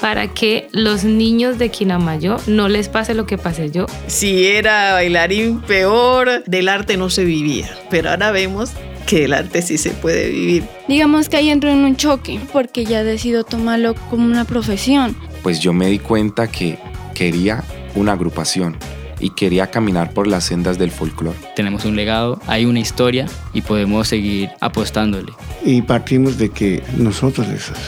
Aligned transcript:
para 0.00 0.28
que 0.28 0.68
los 0.72 1.04
niños 1.04 1.58
de 1.58 1.70
Quinamayo 1.70 2.36
no 2.46 2.68
les 2.68 2.88
pase 2.88 3.14
lo 3.14 3.26
que 3.26 3.38
pasé 3.38 3.70
yo. 3.70 3.86
Si 4.06 4.46
era 4.46 4.92
bailarín 4.94 5.60
peor, 5.60 6.44
del 6.44 6.68
arte 6.68 6.96
no 6.96 7.10
se 7.10 7.24
vivía, 7.24 7.68
pero 7.90 8.10
ahora 8.10 8.30
vemos 8.30 8.72
que 9.06 9.24
el 9.24 9.32
arte 9.32 9.62
sí 9.62 9.78
se 9.78 9.90
puede 9.90 10.28
vivir. 10.28 10.64
Digamos 10.86 11.28
que 11.28 11.38
ahí 11.38 11.48
entro 11.48 11.70
en 11.70 11.78
un 11.78 11.96
choque 11.96 12.40
porque 12.52 12.84
ya 12.84 13.02
decido 13.02 13.44
tomarlo 13.44 13.94
como 14.10 14.26
una 14.26 14.44
profesión. 14.44 15.16
Pues 15.42 15.60
yo 15.60 15.72
me 15.72 15.86
di 15.86 15.98
cuenta 15.98 16.46
que 16.48 16.78
quería 17.14 17.64
una 17.94 18.12
agrupación 18.12 18.76
y 19.20 19.30
quería 19.30 19.70
caminar 19.70 20.12
por 20.12 20.26
las 20.26 20.44
sendas 20.44 20.78
del 20.78 20.90
folclore. 20.90 21.38
Tenemos 21.56 21.84
un 21.84 21.96
legado, 21.96 22.40
hay 22.46 22.64
una 22.64 22.80
historia 22.80 23.26
y 23.52 23.62
podemos 23.62 24.08
seguir 24.08 24.50
apostándole. 24.60 25.32
Y 25.64 25.82
partimos 25.82 26.38
de 26.38 26.50
que 26.50 26.82
nosotros 26.96 27.46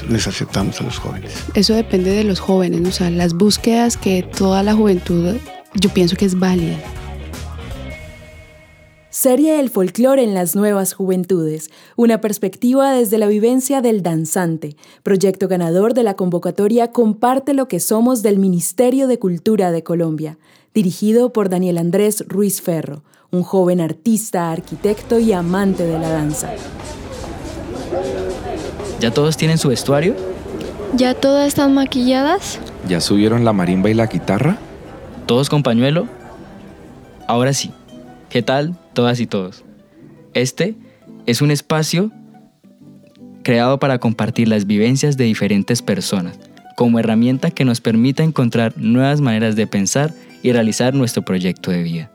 les, 0.08 0.26
aceptamos 0.26 0.80
a 0.80 0.84
los 0.84 0.98
jóvenes. 0.98 1.32
Eso 1.54 1.74
depende 1.74 2.10
de 2.10 2.24
los 2.24 2.40
jóvenes, 2.40 2.86
o 2.86 2.92
sea, 2.92 3.10
las 3.10 3.34
búsquedas 3.34 3.96
que 3.96 4.22
toda 4.22 4.62
la 4.62 4.74
juventud 4.74 5.36
yo 5.74 5.90
pienso 5.90 6.16
que 6.16 6.24
es 6.24 6.38
válida. 6.38 6.76
Serie 9.10 9.58
El 9.58 9.70
folclore 9.70 10.22
en 10.22 10.34
las 10.34 10.54
nuevas 10.54 10.94
juventudes, 10.94 11.70
una 11.96 12.20
perspectiva 12.20 12.92
desde 12.92 13.18
la 13.18 13.26
vivencia 13.26 13.80
del 13.80 14.02
danzante, 14.02 14.76
proyecto 15.02 15.48
ganador 15.48 15.94
de 15.94 16.04
la 16.04 16.14
convocatoria 16.14 16.92
Comparte 16.92 17.52
lo 17.52 17.66
que 17.66 17.80
somos 17.80 18.22
del 18.22 18.38
Ministerio 18.38 19.08
de 19.08 19.18
Cultura 19.18 19.72
de 19.72 19.82
Colombia 19.82 20.38
dirigido 20.74 21.32
por 21.32 21.48
Daniel 21.48 21.78
Andrés 21.78 22.24
Ruiz 22.28 22.60
Ferro, 22.62 23.02
un 23.30 23.42
joven 23.42 23.80
artista, 23.80 24.50
arquitecto 24.50 25.18
y 25.18 25.32
amante 25.32 25.86
de 25.86 25.98
la 25.98 26.10
danza. 26.10 26.50
¿Ya 29.00 29.10
todos 29.10 29.36
tienen 29.36 29.58
su 29.58 29.68
vestuario? 29.68 30.14
¿Ya 30.94 31.14
todas 31.14 31.48
están 31.48 31.74
maquilladas? 31.74 32.58
¿Ya 32.88 33.00
subieron 33.00 33.44
la 33.44 33.52
marimba 33.52 33.90
y 33.90 33.94
la 33.94 34.06
guitarra? 34.06 34.58
¿Todos 35.26 35.48
con 35.48 35.62
pañuelo? 35.62 36.06
Ahora 37.26 37.52
sí. 37.52 37.70
¿Qué 38.28 38.42
tal 38.42 38.76
todas 38.92 39.20
y 39.20 39.26
todos? 39.26 39.64
Este 40.34 40.76
es 41.26 41.42
un 41.42 41.50
espacio 41.50 42.12
creado 43.42 43.78
para 43.78 43.98
compartir 43.98 44.48
las 44.48 44.66
vivencias 44.66 45.16
de 45.16 45.24
diferentes 45.24 45.82
personas, 45.82 46.38
como 46.80 46.98
herramienta 46.98 47.50
que 47.50 47.66
nos 47.66 47.82
permita 47.82 48.22
encontrar 48.22 48.72
nuevas 48.78 49.20
maneras 49.20 49.54
de 49.54 49.66
pensar 49.66 50.14
y 50.42 50.50
realizar 50.50 50.94
nuestro 50.94 51.20
proyecto 51.20 51.70
de 51.70 51.82
vida. 51.82 52.10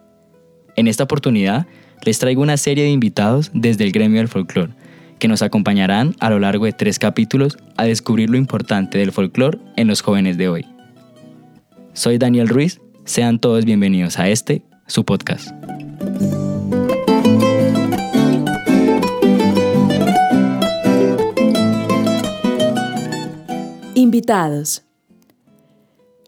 En 0.75 0.87
esta 0.87 1.03
oportunidad 1.03 1.67
les 2.03 2.17
traigo 2.17 2.41
una 2.41 2.57
serie 2.57 2.83
de 2.83 2.89
invitados 2.89 3.51
desde 3.53 3.83
el 3.83 3.91
gremio 3.91 4.17
del 4.17 4.27
folclore, 4.27 4.73
que 5.19 5.27
nos 5.27 5.43
acompañarán 5.43 6.15
a 6.19 6.31
lo 6.31 6.39
largo 6.39 6.65
de 6.65 6.73
tres 6.73 6.97
capítulos 6.97 7.59
a 7.77 7.83
descubrir 7.83 8.31
lo 8.31 8.37
importante 8.37 8.97
del 8.97 9.11
folclore 9.11 9.59
en 9.75 9.87
los 9.87 10.01
jóvenes 10.01 10.35
de 10.35 10.49
hoy. 10.49 10.65
Soy 11.93 12.17
Daniel 12.17 12.47
Ruiz, 12.47 12.81
sean 13.03 13.37
todos 13.37 13.65
bienvenidos 13.65 14.17
a 14.17 14.29
este, 14.29 14.63
su 14.87 15.05
podcast. 15.05 15.51
Invitados. 24.15 24.83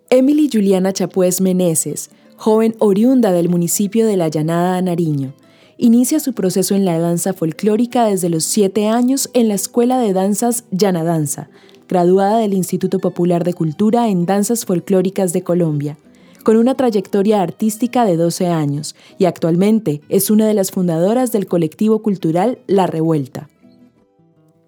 Emily 0.09 0.49
Juliana 0.51 0.91
Chapués 0.91 1.39
Meneses, 1.39 2.09
joven 2.35 2.75
oriunda 2.79 3.31
del 3.31 3.47
municipio 3.47 4.05
de 4.05 4.17
La 4.17 4.27
Llanada, 4.27 4.81
Nariño, 4.81 5.31
inicia 5.77 6.19
su 6.19 6.33
proceso 6.33 6.75
en 6.75 6.83
la 6.83 6.99
danza 6.99 7.31
folclórica 7.31 8.03
desde 8.03 8.27
los 8.27 8.43
siete 8.43 8.89
años 8.89 9.29
en 9.33 9.47
la 9.47 9.53
Escuela 9.53 9.99
de 9.99 10.11
Danzas 10.11 10.65
Llana 10.69 11.05
Danza, 11.05 11.49
graduada 11.87 12.39
del 12.39 12.55
Instituto 12.55 12.99
Popular 12.99 13.45
de 13.45 13.53
Cultura 13.53 14.09
en 14.09 14.25
Danzas 14.25 14.65
Folclóricas 14.65 15.31
de 15.31 15.43
Colombia, 15.43 15.97
con 16.43 16.57
una 16.57 16.75
trayectoria 16.75 17.41
artística 17.41 18.03
de 18.03 18.17
12 18.17 18.47
años 18.47 18.97
y 19.17 19.23
actualmente 19.23 20.01
es 20.09 20.29
una 20.29 20.45
de 20.45 20.55
las 20.55 20.71
fundadoras 20.71 21.31
del 21.31 21.47
colectivo 21.47 22.01
cultural 22.01 22.59
La 22.67 22.85
Revuelta. 22.85 23.47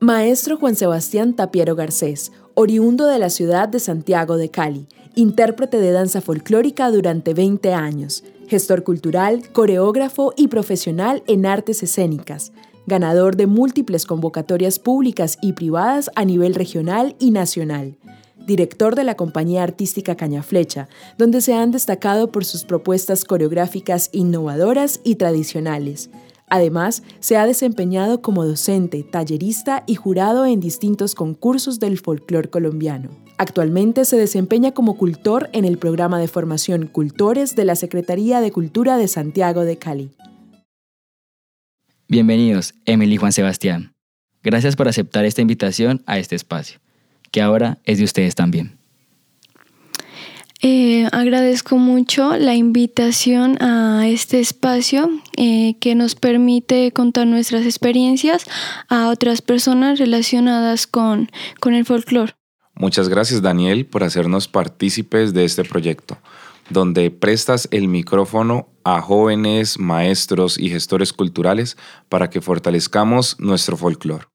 Maestro 0.02 0.56
Juan 0.56 0.78
Sebastián 0.78 1.36
Tapiero 1.36 1.76
Garcés, 1.76 2.32
oriundo 2.62 3.08
de 3.08 3.20
la 3.20 3.30
ciudad 3.30 3.70
de 3.70 3.80
Santiago 3.80 4.36
de 4.36 4.52
Cali, 4.52 4.86
intérprete 5.16 5.80
de 5.80 5.94
danza 5.94 6.20
folclórica 6.20 6.92
durante 6.92 7.34
20 7.34 7.74
años, 7.74 8.26
gestor 8.50 8.84
cultural, 8.84 9.50
coreógrafo 9.54 10.34
y 10.36 10.50
profesional 10.50 11.24
en 11.28 11.46
artes 11.46 11.84
escénicas, 11.84 12.52
ganador 12.86 13.38
de 13.38 13.48
múltiples 13.48 14.06
convocatorias 14.06 14.78
públicas 14.78 15.38
y 15.42 15.54
privadas 15.54 16.12
a 16.16 16.26
nivel 16.26 16.54
regional 16.54 17.16
y 17.18 17.32
nacional, 17.32 17.96
director 18.46 18.94
de 18.96 19.06
la 19.06 19.16
compañía 19.16 19.64
artística 19.64 20.16
Cañaflecha, 20.18 20.90
donde 21.18 21.40
se 21.40 21.54
han 21.54 21.72
destacado 21.72 22.30
por 22.30 22.44
sus 22.44 22.66
propuestas 22.66 23.24
coreográficas 23.24 24.10
innovadoras 24.12 25.00
y 25.06 25.16
tradicionales, 25.16 26.10
Además, 26.50 27.04
se 27.20 27.38
ha 27.38 27.46
desempeñado 27.46 28.22
como 28.22 28.46
docente, 28.46 29.04
tallerista 29.04 29.84
y 29.86 29.96
jurado 29.96 30.46
en 30.46 30.60
distintos 30.60 31.14
concursos 31.14 31.80
del 31.80 32.00
folclore 32.00 32.50
colombiano. 32.50 33.10
Actualmente 33.38 34.04
se 34.06 34.18
desempeña 34.18 34.72
como 34.72 34.98
cultor 34.98 35.50
en 35.54 35.64
el 35.64 35.78
programa 35.78 36.20
de 36.20 36.28
formación 36.28 36.88
Cultores 36.88 37.56
de 37.56 37.66
la 37.66 37.76
Secretaría 37.76 38.42
de 38.42 38.52
Cultura 38.52 38.98
de 38.98 39.08
Santiago 39.08 39.64
de 39.64 39.78
Cali. 39.78 40.12
Bienvenidos, 42.08 42.74
Emily 42.86 43.14
y 43.14 43.18
Juan 43.18 43.32
Sebastián. 43.32 43.94
Gracias 44.42 44.76
por 44.76 44.88
aceptar 44.88 45.26
esta 45.26 45.42
invitación 45.42 46.02
a 46.08 46.18
este 46.18 46.36
espacio, 46.36 46.80
que 47.30 47.42
ahora 47.42 47.78
es 47.84 48.00
de 48.00 48.06
ustedes 48.06 48.34
también. 48.34 48.79
Eh, 50.62 51.08
agradezco 51.14 51.78
mucho 51.78 52.36
la 52.36 52.54
invitación 52.54 53.58
a 53.62 54.06
este 54.08 54.42
espacio 54.42 55.10
eh, 55.38 55.76
que 55.80 55.96
nos 55.96 56.16
permite 56.16 56.92
contar 56.92 57.28
nuestras 57.28 57.64
experiencias 57.66 58.46
a 58.90 59.08
otras 59.08 59.42
personas 59.42 60.00
relacionadas 60.00 60.86
con, 60.86 61.32
con 61.62 61.76
el 61.76 61.86
folclore. 61.86 62.34
Muchas 62.76 63.08
gracias 63.08 63.42
Daniel 63.42 63.86
por 63.86 64.04
hacernos 64.04 64.50
partícipes 64.50 65.34
de 65.34 65.46
este 65.46 65.64
proyecto, 65.64 66.18
donde 66.70 67.10
prestas 67.10 67.70
el 67.72 67.88
micrófono 67.88 68.68
a 68.84 69.02
jóvenes, 69.02 69.80
maestros 69.80 70.60
y 70.60 70.70
gestores 70.70 71.14
culturales 71.14 71.78
para 72.10 72.30
que 72.30 72.42
fortalezcamos 72.42 73.40
nuestro 73.40 73.78
folclore. 73.78 74.26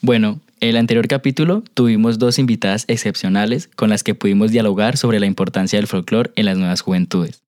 Bueno, 0.00 0.28
en 0.28 0.47
el 0.60 0.76
anterior 0.76 1.08
capítulo 1.08 1.62
tuvimos 1.74 2.18
dos 2.18 2.38
invitadas 2.38 2.84
excepcionales 2.88 3.68
con 3.76 3.90
las 3.90 4.02
que 4.02 4.14
pudimos 4.14 4.50
dialogar 4.50 4.96
sobre 4.96 5.20
la 5.20 5.26
importancia 5.26 5.78
del 5.78 5.86
folclore 5.86 6.30
en 6.36 6.46
las 6.46 6.58
nuevas 6.58 6.80
juventudes. 6.80 7.42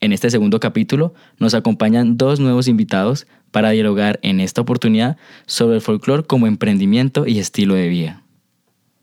En 0.00 0.12
este 0.12 0.30
segundo 0.30 0.60
capítulo 0.60 1.14
nos 1.38 1.54
acompañan 1.54 2.16
dos 2.16 2.40
nuevos 2.40 2.68
invitados 2.68 3.26
para 3.50 3.70
dialogar 3.70 4.20
en 4.22 4.40
esta 4.40 4.60
oportunidad 4.60 5.16
sobre 5.46 5.76
el 5.76 5.82
folclore 5.82 6.24
como 6.24 6.46
emprendimiento 6.46 7.26
y 7.26 7.38
estilo 7.38 7.74
de 7.74 7.88
vida. 7.88 8.22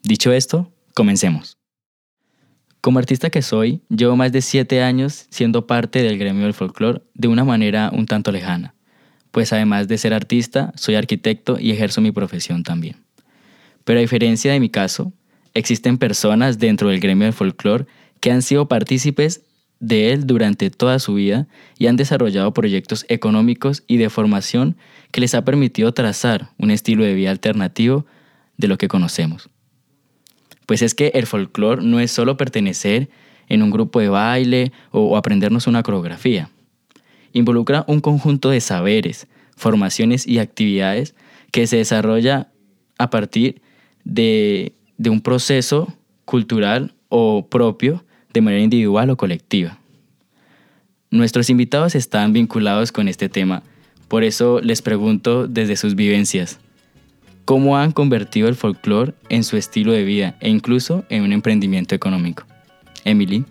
Dicho 0.04 0.32
esto, 0.32 0.72
comencemos. 0.94 1.58
Como 2.82 3.00
artista 3.00 3.30
que 3.30 3.42
soy, 3.42 3.82
llevo 3.90 4.16
más 4.16 4.32
de 4.32 4.42
siete 4.42 4.84
años 4.84 5.26
siendo 5.30 5.68
parte 5.68 6.04
del 6.04 6.18
gremio 6.18 6.44
del 6.44 6.54
folclore 6.54 7.02
de 7.14 7.28
una 7.28 7.44
manera 7.44 7.90
un 7.92 8.06
tanto 8.06 8.32
lejana 8.32 8.76
pues 9.36 9.52
además 9.52 9.90
de 9.90 9.98
ser 9.98 10.14
artista, 10.14 10.72
soy 10.78 10.96
arquitecto 10.96 11.60
y 11.60 11.72
ejerzo 11.72 12.00
mi 12.00 12.14
profesión 12.14 12.64
también. 12.64 13.05
Pero 13.86 14.00
a 14.00 14.02
diferencia 14.02 14.52
de 14.52 14.60
mi 14.60 14.70
caso, 14.70 15.14
existen 15.54 15.98
personas 15.98 16.60
dentro 16.60 16.90
del 16.90 17.00
gremio 17.00 17.26
del 17.26 17.34
folclore 17.34 17.86
que 18.20 18.32
han 18.32 18.42
sido 18.42 18.68
partícipes 18.68 19.44
de 19.80 20.12
él 20.12 20.28
durante 20.28 20.70
toda 20.70 21.00
su 21.00 21.14
vida 21.14 21.48
y 21.78 21.88
han 21.88 21.96
desarrollado 21.96 22.54
proyectos 22.54 23.06
económicos 23.08 23.84
y 23.88 23.96
de 23.98 24.10
formación 24.10 24.76
que 25.12 25.22
les 25.22 25.34
ha 25.34 25.46
permitido 25.46 25.94
trazar 25.94 26.50
un 26.58 26.72
estilo 26.72 27.06
de 27.06 27.14
vida 27.14 27.32
alternativo 27.32 28.06
de 28.58 28.68
lo 28.68 28.78
que 28.78 28.90
conocemos. 28.90 29.50
Pues 30.66 30.82
es 30.82 30.94
que 30.96 31.12
el 31.14 31.28
folclore 31.28 31.84
no 31.84 32.02
es 32.02 32.12
solo 32.12 32.36
pertenecer 32.36 33.10
en 33.48 33.64
un 33.64 33.72
grupo 33.72 34.02
de 34.02 34.10
baile 34.10 34.72
o, 34.92 35.16
aprendernos 35.16 35.68
una 35.68 35.84
coreografía 35.84 36.50
involucra 37.36 37.84
un 37.88 38.00
conjunto 38.00 38.50
de 38.50 38.62
saberes, 38.62 39.28
formaciones 39.58 40.26
y 40.26 40.40
actividades 40.40 41.16
que 41.52 41.68
se 41.68 41.78
desarrolla 41.78 42.50
a 42.98 43.10
partir 43.10 43.62
de, 44.06 44.74
un 45.06 45.20
proceso 45.20 45.94
cultural 46.24 46.94
o 47.10 47.48
propio 47.50 48.06
de 48.34 48.42
manera 48.42 48.64
individual 48.64 49.10
o 49.10 49.18
colectiva. 49.18 49.78
Nuestros 51.12 51.50
invitados 51.50 51.96
están 51.96 52.32
vinculados 52.32 52.92
con 52.92 53.08
este 53.08 53.28
tema, 53.28 53.64
por 54.08 54.24
eso 54.24 54.62
les 54.62 54.82
pregunto 54.82 55.48
desde 55.48 55.76
sus 55.76 55.96
vivencias, 55.96 56.60
¿cómo 57.44 57.78
han 57.78 57.92
convertido 57.92 58.48
el 58.48 58.56
folclore 58.56 59.14
en 59.30 59.44
su 59.44 59.58
estilo 59.58 59.92
de 59.92 60.04
vida 60.04 60.38
e 60.40 60.50
incluso 60.50 61.04
en 61.10 61.24
un 61.24 61.34
emprendimiento 61.34 61.96
económico? 61.96 62.46
Emily 63.04 63.46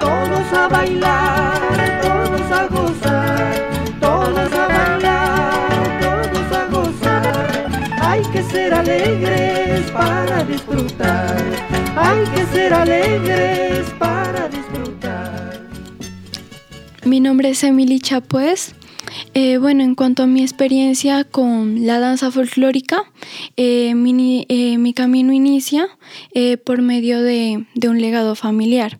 todos 0.00 0.52
a 0.52 0.68
bailar, 0.68 2.00
todos 2.00 2.52
a 2.52 2.66
gozar. 2.68 3.17
Alegres 8.88 9.90
para 9.90 10.44
disfrutar. 10.44 11.36
Hay 11.96 12.24
que 12.34 12.46
ser 12.46 12.72
alegres 12.72 13.86
para 13.98 14.48
disfrutar. 14.48 15.60
Mi 17.04 17.20
nombre 17.20 17.50
es 17.50 17.62
Emily 17.64 18.00
Chapuez. 18.00 18.74
Eh, 19.34 19.58
bueno, 19.58 19.82
en 19.82 19.94
cuanto 19.94 20.22
a 20.22 20.26
mi 20.26 20.42
experiencia 20.42 21.24
con 21.24 21.86
la 21.86 21.98
danza 21.98 22.30
folclórica, 22.30 23.04
eh, 23.56 23.94
mi, 23.94 24.46
eh, 24.48 24.78
mi, 24.78 24.92
camino 24.92 25.32
inicia 25.32 25.88
por 26.64 26.82
medio 26.82 27.22
de 27.22 27.66
un 27.88 28.00
legado 28.00 28.34
familiar. 28.34 28.98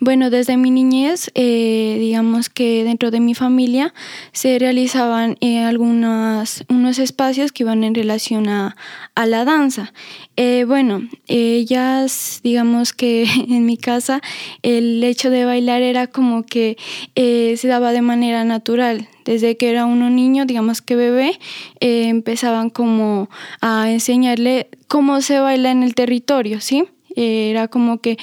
Bueno, 0.00 0.30
desde 0.30 0.56
mi 0.56 0.70
niñez, 0.70 1.30
eh, 1.34 1.96
digamos 1.98 2.50
que 2.50 2.84
dentro 2.84 3.10
de 3.10 3.20
mi 3.20 3.34
familia 3.34 3.94
se 4.32 4.58
realizaban 4.58 5.36
eh, 5.40 5.60
algunos 5.60 6.64
unos 6.68 6.98
espacios 6.98 7.52
que 7.52 7.62
iban 7.62 7.84
en 7.84 7.94
relación 7.94 8.48
a, 8.48 8.76
la 9.16 9.44
danza. 9.44 9.92
Eh, 10.36 10.64
bueno, 10.66 11.02
ellas, 11.26 12.40
digamos 12.42 12.92
que 12.92 13.24
en 13.48 13.64
mi 13.64 13.76
casa 13.76 14.20
el 14.62 15.02
hecho 15.02 15.30
de 15.30 15.44
bailar 15.44 15.82
era 15.82 16.06
como 16.06 16.44
que 16.44 16.76
se 17.14 17.68
daba 17.68 17.92
de 17.92 18.02
manera 18.02 18.44
natural. 18.44 19.08
Desde 19.24 19.56
que 19.56 19.70
era 19.70 19.86
uno 19.86 20.08
niño, 20.08 20.46
digamos 20.46 20.82
que 20.82 20.94
bebé, 20.94 21.38
empezaban 21.80 22.70
como 22.70 23.28
a 23.60 23.90
enseñarle 23.90 24.68
cómo 24.86 25.20
se 25.20 25.40
baila 25.40 25.72
en 25.72 25.82
el 25.82 25.96
territorio, 25.96 26.60
¿sí? 26.60 26.84
Era 27.16 27.68
como 27.68 27.98
que 28.00 28.18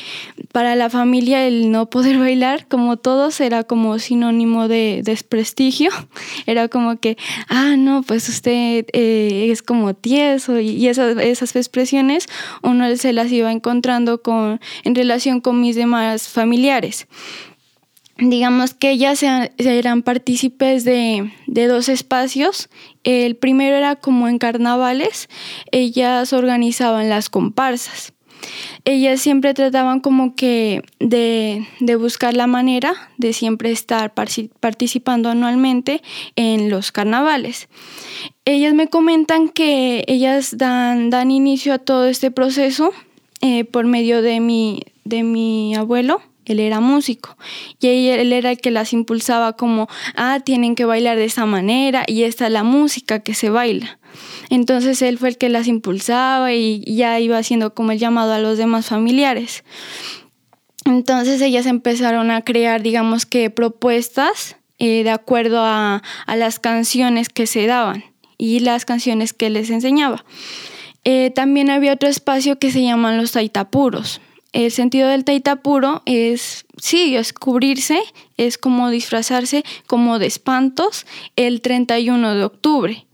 para 0.52 0.76
la 0.76 0.90
familia 0.90 1.46
el 1.48 1.72
no 1.72 1.90
poder 1.90 2.20
bailar, 2.20 2.68
como 2.68 2.98
todos, 2.98 3.42
era 3.42 3.64
como 3.64 3.98
sinónimo 4.00 4.68
de 4.68 5.02
desprestigio. 5.04 5.90
Era 6.46 6.68
como 6.68 7.00
que, 7.00 7.18
ah, 7.48 7.76
no, 7.78 8.04
pues 8.04 8.28
usted 8.30 8.86
eh, 8.94 9.48
es 9.50 9.62
como 9.62 9.94
tieso 9.94 10.60
y, 10.60 10.88
esas, 10.88 11.18
esas 11.18 11.56
expresiones 11.56 12.28
uno 12.62 12.96
se 12.96 13.14
las 13.14 13.32
iba 13.32 13.52
encontrando 13.52 14.22
con, 14.22 14.60
en 14.84 14.96
relación 14.96 15.42
con 15.42 15.62
mis 15.62 15.76
demás 15.76 16.28
familiares 16.28 17.08
digamos 18.18 18.74
que 18.74 18.92
ellas 18.92 19.24
eran 19.58 20.04
partícipes 20.04 20.84
de, 20.84 21.32
de, 21.48 21.68
dos 21.68 21.90
espacios. 21.90 22.70
El 23.04 23.36
primero 23.36 23.76
era 23.76 23.96
como 23.96 24.28
en 24.28 24.38
carnavales, 24.38 25.30
ellas 25.72 26.32
organizaban 26.32 27.10
las 27.10 27.30
comparsas 27.30 28.13
ellas 28.86 29.22
siempre 29.22 29.54
trataban 29.54 30.00
como 30.00 30.36
que 30.36 30.82
de, 31.00 31.66
buscar 31.98 32.34
la 32.34 32.48
manera 32.48 32.94
de 33.18 33.34
siempre 33.34 33.72
estar 33.72 34.14
participando 34.14 35.30
anualmente 35.30 36.02
en 36.36 36.70
los 36.70 36.92
carnavales. 36.92 37.70
Ellas 38.46 38.74
me 38.74 38.88
comentan 38.88 39.50
que 39.50 40.04
ellas 40.08 40.58
dan, 40.58 41.10
dan 41.10 41.32
inicio 41.32 41.74
a 41.74 41.80
todo 41.80 42.06
este 42.06 42.32
proceso 42.32 42.92
eh, 43.42 43.64
por 43.64 43.86
medio 43.86 44.22
de 44.22 44.40
mi, 44.40 44.82
de 45.06 45.24
mi 45.24 45.76
abuelo, 45.76 46.22
él 46.46 46.60
era 46.60 46.80
músico 46.80 47.38
y 47.80 48.08
él 48.08 48.34
era 48.34 48.52
el 48.52 48.58
que 48.60 48.72
las 48.72 48.94
impulsaba 48.94 49.54
como, 49.54 49.88
ah, 50.16 50.40
tienen 50.44 50.76
que 50.76 50.86
bailar 50.86 51.18
de 51.18 51.26
esa 51.26 51.46
manera 51.46 52.04
y 52.08 52.24
esta 52.24 52.48
es 52.48 52.52
la 52.52 52.64
música 52.64 53.20
que 53.20 53.34
se 53.34 53.50
baila. 53.50 54.00
Entonces 54.50 55.02
él 55.02 55.18
fue 55.18 55.30
el 55.30 55.38
que 55.38 55.50
las 55.50 55.68
impulsaba 55.68 56.54
y 56.54 56.84
ya 56.86 57.20
iba 57.20 57.38
haciendo 57.38 57.74
como 57.74 57.92
el 57.92 58.00
llamado 58.00 58.34
a 58.34 58.40
los 58.40 58.58
demás 58.58 58.88
familiares. 58.88 59.64
Entonces 60.86 61.42
ellas 61.42 61.66
empezaron 61.66 62.30
a 62.32 62.42
crear, 62.42 62.82
digamos 62.82 63.26
que, 63.26 63.50
propuestas 63.50 64.58
eh, 64.80 65.04
de 65.04 65.12
acuerdo 65.12 65.62
a, 65.62 66.02
las 66.28 66.60
canciones 66.60 67.30
que 67.30 67.48
se 67.48 67.68
daban 67.68 68.04
y 68.38 68.60
las 68.60 68.86
canciones 68.86 69.34
que 69.34 69.50
les 69.50 69.70
enseñaba. 69.70 70.26
Eh, 71.06 71.32
también 71.32 71.70
había 71.70 71.94
otro 71.94 72.10
espacio 72.10 72.60
que 72.60 72.72
se 72.72 72.84
llaman 72.84 73.18
los 73.18 73.32
taitapuros. 73.32 74.20
El 74.54 74.72
sentido 74.72 75.10
del 75.10 75.26
taitapuro 75.26 76.04
es, 76.06 76.66
sí, 76.78 77.16
es 77.16 77.34
cubrirse, 77.34 78.00
es 78.38 78.60
como 78.60 78.92
disfrazarse 78.92 79.64
como 79.88 80.20
de 80.20 80.28
espantos 80.28 81.08
el 81.36 81.62
31 81.62 82.36
de 82.36 82.44
octubre. 82.44 83.06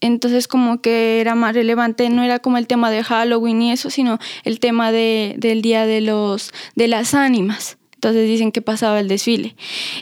Entonces 0.00 0.48
como 0.48 0.80
que 0.80 1.20
era 1.20 1.36
más 1.36 1.54
relevante, 1.54 2.08
no 2.10 2.24
era 2.24 2.40
como 2.40 2.58
el 2.58 2.66
tema 2.66 2.90
de 2.90 3.04
Halloween 3.04 3.62
y 3.62 3.72
eso, 3.72 3.88
sino 3.88 4.18
el 4.44 4.58
tema 4.58 4.90
de, 4.90 5.36
del 5.38 5.62
Día 5.62 5.86
de, 5.86 6.00
los, 6.00 6.52
de 6.74 6.88
las 6.88 7.14
Ánimas. 7.14 7.78
Entonces 7.94 8.26
dicen 8.26 8.50
que 8.50 8.62
pasaba 8.62 8.98
el 8.98 9.06
desfile. 9.06 9.54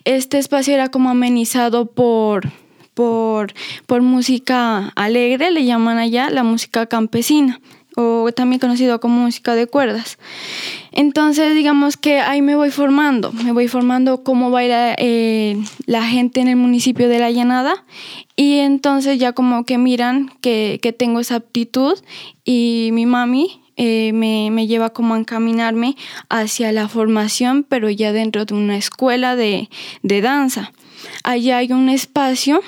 Este 0.04 0.38
espacio 0.38 0.72
era 0.72 0.88
como 0.88 1.10
amenizado 1.10 1.86
por, 1.86 2.50
por, 2.94 3.52
por 3.86 4.00
música 4.00 4.92
alegre, 4.96 5.50
le 5.50 5.64
llaman 5.66 5.98
allá 5.98 6.30
la 6.30 6.44
música 6.44 6.86
campesina 6.86 7.60
o 7.98 8.30
también 8.32 8.60
conocido 8.60 9.00
como 9.00 9.22
música 9.22 9.56
de 9.56 9.66
cuerdas. 9.66 10.18
Entonces, 10.92 11.54
digamos 11.54 11.96
que 11.96 12.20
ahí 12.20 12.42
me 12.42 12.54
voy 12.54 12.70
formando, 12.70 13.32
me 13.32 13.50
voy 13.50 13.66
formando 13.66 14.22
cómo 14.22 14.50
baila 14.50 14.94
eh, 14.98 15.60
la 15.86 16.04
gente 16.04 16.40
en 16.40 16.46
el 16.46 16.56
municipio 16.56 17.08
de 17.08 17.18
La 17.18 17.32
Llanada 17.32 17.84
y 18.36 18.58
entonces 18.58 19.18
ya 19.18 19.32
como 19.32 19.64
que 19.64 19.78
miran 19.78 20.30
que, 20.40 20.78
tengo 20.96 21.18
esa 21.18 21.36
aptitud 21.36 21.98
y 22.44 22.90
mi 22.92 23.04
mami 23.04 23.60
eh, 23.76 24.12
me, 24.12 24.50
me, 24.52 24.66
lleva 24.68 24.90
como 24.90 25.14
a 25.14 25.18
encaminarme 25.18 25.96
hacia 26.28 26.70
la 26.72 26.88
formación, 26.88 27.64
pero 27.68 27.90
ya 27.90 28.12
dentro 28.12 28.44
de 28.44 28.54
una 28.54 28.76
escuela 28.76 29.34
de, 29.34 29.68
de 30.02 30.20
danza. 30.20 30.72
Allá 31.24 31.58
hay 31.58 31.72
un 31.72 31.88
espacio 31.88 32.62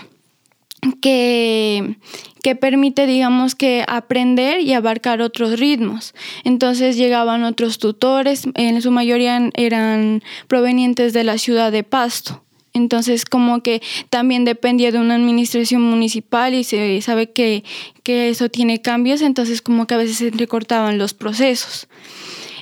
que, 1.00 1.96
que 2.42 2.56
permite, 2.56 3.06
digamos, 3.06 3.54
que 3.54 3.84
aprender 3.86 4.60
y 4.60 4.72
abarcar 4.72 5.22
otros 5.22 5.58
ritmos. 5.58 6.14
Entonces 6.44 6.96
llegaban 6.96 7.44
otros 7.44 7.78
tutores, 7.78 8.44
en 8.54 8.80
su 8.82 8.90
mayoría 8.90 9.50
eran 9.54 10.22
provenientes 10.48 11.12
de 11.12 11.24
la 11.24 11.38
ciudad 11.38 11.72
de 11.72 11.84
Pasto. 11.84 12.42
Entonces, 12.72 13.24
como 13.24 13.62
que 13.62 13.82
también 14.10 14.44
dependía 14.44 14.92
de 14.92 14.98
una 14.98 15.16
administración 15.16 15.82
municipal 15.82 16.54
y 16.54 16.62
se 16.62 17.00
sabe 17.02 17.30
que, 17.30 17.64
que 18.04 18.28
eso 18.28 18.48
tiene 18.48 18.80
cambios, 18.80 19.22
entonces 19.22 19.60
como 19.60 19.86
que 19.86 19.94
a 19.94 19.98
veces 19.98 20.18
se 20.18 20.30
recortaban 20.30 20.96
los 20.96 21.12
procesos. 21.12 21.88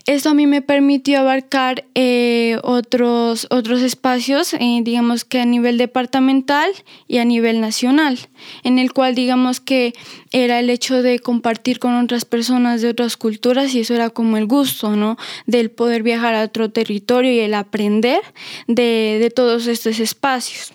Esto 0.09 0.31
a 0.31 0.35
mí 0.35 0.47
me 0.47 0.63
permitió 0.63 1.21
abarcar 1.21 1.85
eh, 1.95 2.59
otros, 2.63 3.47
otros 3.51 3.83
espacios, 3.83 4.55
eh, 4.55 4.81
digamos 4.83 5.27
que 5.27 5.39
a 5.39 5.45
nivel 5.45 5.77
departamental 5.77 6.71
y 7.07 7.19
a 7.19 7.27
nivel 7.27 7.61
nacional, 7.61 8.19
en 8.63 8.79
el 8.79 8.95
cual 8.95 9.15
digamos 9.15 9.61
que 9.61 9.93
era 10.33 10.61
el 10.61 10.71
hecho 10.71 11.03
de 11.03 11.19
compartir 11.19 11.79
con 11.79 11.95
otras 11.95 12.25
personas 12.25 12.81
de 12.81 12.89
otras 12.89 13.19
culturas 13.19 13.75
y 13.75 13.81
eso 13.81 13.95
era 13.95 14.09
como 14.09 14.39
el 14.39 14.47
gusto, 14.47 14.97
¿no? 14.97 15.19
Del 15.45 15.71
poder 15.71 16.03
viajar 16.03 16.35
a 16.35 16.45
otro 16.45 16.71
territorio 16.71 17.31
y 17.31 17.41
el 17.41 17.53
aprender 17.53 18.23
de, 18.67 19.19
de 19.21 19.29
todos 19.29 19.67
estos 19.67 20.01
espacios. 20.01 20.73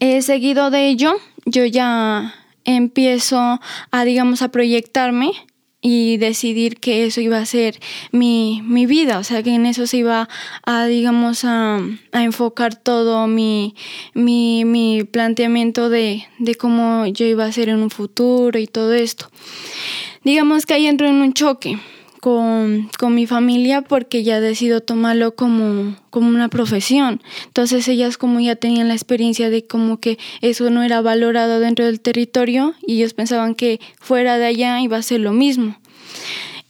He 0.00 0.20
seguido 0.20 0.70
de 0.70 0.86
ello, 0.88 1.16
yo 1.46 1.64
ya 1.64 2.34
empiezo 2.66 3.58
a, 3.90 4.04
digamos, 4.04 4.42
a 4.42 4.50
proyectarme 4.50 5.32
y 5.82 6.18
decidir 6.18 6.78
que 6.78 7.06
eso 7.06 7.20
iba 7.20 7.38
a 7.38 7.46
ser 7.46 7.80
mi, 8.12 8.62
vida, 8.86 9.18
o 9.18 9.24
sea, 9.24 9.42
que 9.42 9.54
en 9.54 9.66
eso 9.66 9.86
se 9.86 9.98
iba 9.98 10.28
a, 10.64 10.84
digamos, 10.84 11.44
a, 11.44 11.80
enfocar 12.12 12.74
todo 12.74 13.26
mi, 13.26 13.74
mi, 14.14 15.04
planteamiento 15.10 15.88
de, 15.88 16.26
de, 16.38 16.54
cómo 16.54 17.06
yo 17.06 17.24
iba 17.24 17.44
a 17.44 17.52
ser 17.52 17.68
en 17.70 17.82
un 17.82 17.90
futuro 17.90 18.58
y 18.58 18.66
todo 18.66 18.92
esto. 18.92 19.30
Digamos 20.22 20.66
que 20.66 20.74
ahí 20.74 20.86
entro 20.86 21.08
en 21.08 21.14
un 21.14 21.32
choque, 21.32 21.78
con, 22.20 22.90
mi 23.08 23.26
familia 23.26 23.82
porque 23.82 24.22
ya 24.22 24.40
decido 24.40 24.80
tomarlo 24.80 25.34
como, 25.34 25.96
como 26.10 26.28
una 26.28 26.48
profesión. 26.48 27.22
Entonces 27.46 27.88
ellas 27.88 28.18
como 28.18 28.40
ya 28.40 28.56
tenían 28.56 28.88
la 28.88 28.94
experiencia 28.94 29.50
de 29.50 29.66
como 29.66 29.98
que 30.00 30.18
eso 30.42 30.70
no 30.70 30.82
era 30.82 31.00
valorado 31.00 31.60
dentro 31.60 31.86
del 31.86 32.00
territorio 32.00 32.74
y 32.86 32.96
ellos 32.96 33.14
pensaban 33.14 33.54
que 33.54 33.80
fuera 33.98 34.38
de 34.38 34.46
allá 34.46 34.80
iba 34.80 34.98
a 34.98 35.02
ser 35.02 35.20
lo 35.20 35.32
mismo. 35.32 35.76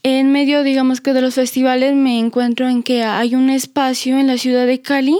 En 0.02 0.32
medio, 0.32 0.62
digamos 0.62 1.00
que 1.00 1.12
de 1.12 1.20
los 1.20 1.34
festivales 1.34 1.94
me 1.94 2.18
encuentro 2.18 2.68
en 2.68 2.82
que 2.82 3.02
hay 3.02 3.34
un 3.34 3.50
espacio 3.50 4.18
en 4.18 4.28
la 4.28 4.38
ciudad 4.38 4.66
de 4.66 4.80
Cali 4.80 5.18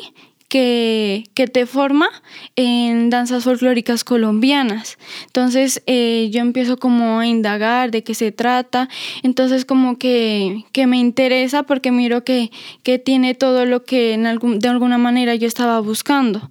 que, 0.51 1.49
te 1.53 1.65
forma 1.65 2.11
en 2.57 3.09
danzas 3.09 3.45
folclóricas 3.45 4.05
colombianas. 4.05 4.99
Entonces 5.27 5.83
eh, 5.87 6.29
yo 6.31 6.41
empiezo 6.41 6.77
como 6.77 7.21
a 7.21 7.27
indagar 7.27 7.91
de 7.91 8.03
qué 8.03 8.15
se 8.15 8.33
trata, 8.33 8.91
entonces 9.23 9.65
como 9.65 9.97
que, 9.97 10.65
me 10.87 10.99
interesa 10.99 11.63
porque 11.63 11.93
miro 11.93 12.25
que, 12.25 12.51
tiene 13.05 13.35
todo 13.35 13.65
lo 13.65 13.85
que 13.85 14.13
en 14.13 14.27
algún, 14.27 14.59
de 14.59 14.69
alguna 14.69 14.99
manera 14.99 15.35
yo 15.37 15.47
estaba 15.47 15.81
buscando. 15.81 16.51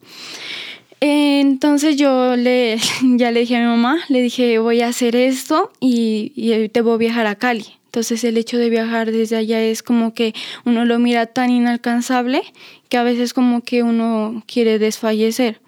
Entonces 1.02 1.98
yo 1.98 2.36
le, 2.36 2.80
ya 3.04 3.32
le 3.32 3.42
dije 3.42 3.58
a 3.58 3.60
mi 3.60 3.66
mamá, 3.66 4.00
le 4.08 4.22
dije 4.22 4.58
voy 4.60 4.82
a 4.82 4.88
hacer 4.88 5.16
esto 5.16 5.72
y, 5.80 6.32
y 6.36 6.70
te 6.70 6.82
voy 6.82 6.96
a 6.96 6.98
viajar 6.98 7.28
a 7.28 7.36
Cali. 7.36 7.66
Entonces 7.86 8.24
el 8.24 8.38
hecho 8.38 8.58
de 8.58 8.70
viajar 8.70 9.12
desde 9.12 9.36
allá 9.36 9.60
es 9.62 9.82
como 9.82 10.14
que 10.14 10.36
uno 10.64 10.86
lo 10.86 11.00
mira 11.00 11.26
tan 11.26 11.50
inalcanzable 11.50 12.44
que 12.90 12.98
a 12.98 13.04
veces 13.04 13.34
como 13.34 13.62
que 13.62 13.84
uno 13.84 14.44
quiere 14.48 14.80
desfallecer. 14.80 15.62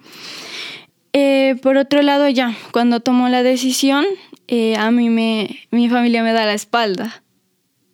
Eh, 1.12 1.56
por 1.62 1.76
otro 1.76 2.02
lado 2.02 2.28
ya, 2.28 2.56
cuando 2.72 3.00
tomo 3.00 3.28
la 3.28 3.42
decisión, 3.42 4.04
eh, 4.48 4.76
a 4.76 4.90
mí 4.90 5.08
me, 5.08 5.60
mi 5.70 5.88
familia 5.88 6.22
me 6.22 6.32
da 6.32 6.46
la 6.46 6.54
espalda. 6.54 7.22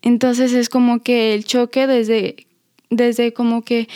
Entonces 0.02 0.52
es 0.52 0.68
como 0.68 1.02
que 1.02 1.34
el 1.34 1.44
choque 1.44 1.86
desde, 1.86 2.46
desde 2.90 3.32
como 3.32 3.62
que 3.62 3.88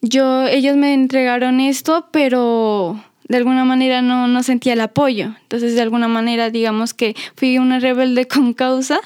yo, 0.00 0.46
ellos 0.46 0.76
me 0.76 0.94
entregaron 0.94 1.60
esto, 1.60 2.08
pero 2.12 3.02
de 3.28 3.36
alguna 3.36 3.64
manera 3.64 4.02
no, 4.02 4.28
no 4.28 4.42
sentía 4.42 4.74
el 4.74 4.80
apoyo. 4.80 5.34
Entonces, 5.42 5.74
de 5.74 5.82
alguna 5.82 6.08
manera, 6.08 6.50
digamos 6.50 6.94
que 6.94 7.14
fui 7.34 7.58
una 7.58 7.80
rebelde 7.80 8.28
con 8.28 8.54
causa 8.54 9.00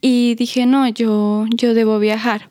y 0.00 0.34
dije, 0.34 0.66
no, 0.66 0.88
yo, 0.88 1.46
yo 1.54 1.74
debo 1.74 1.98
viajar. 1.98 2.50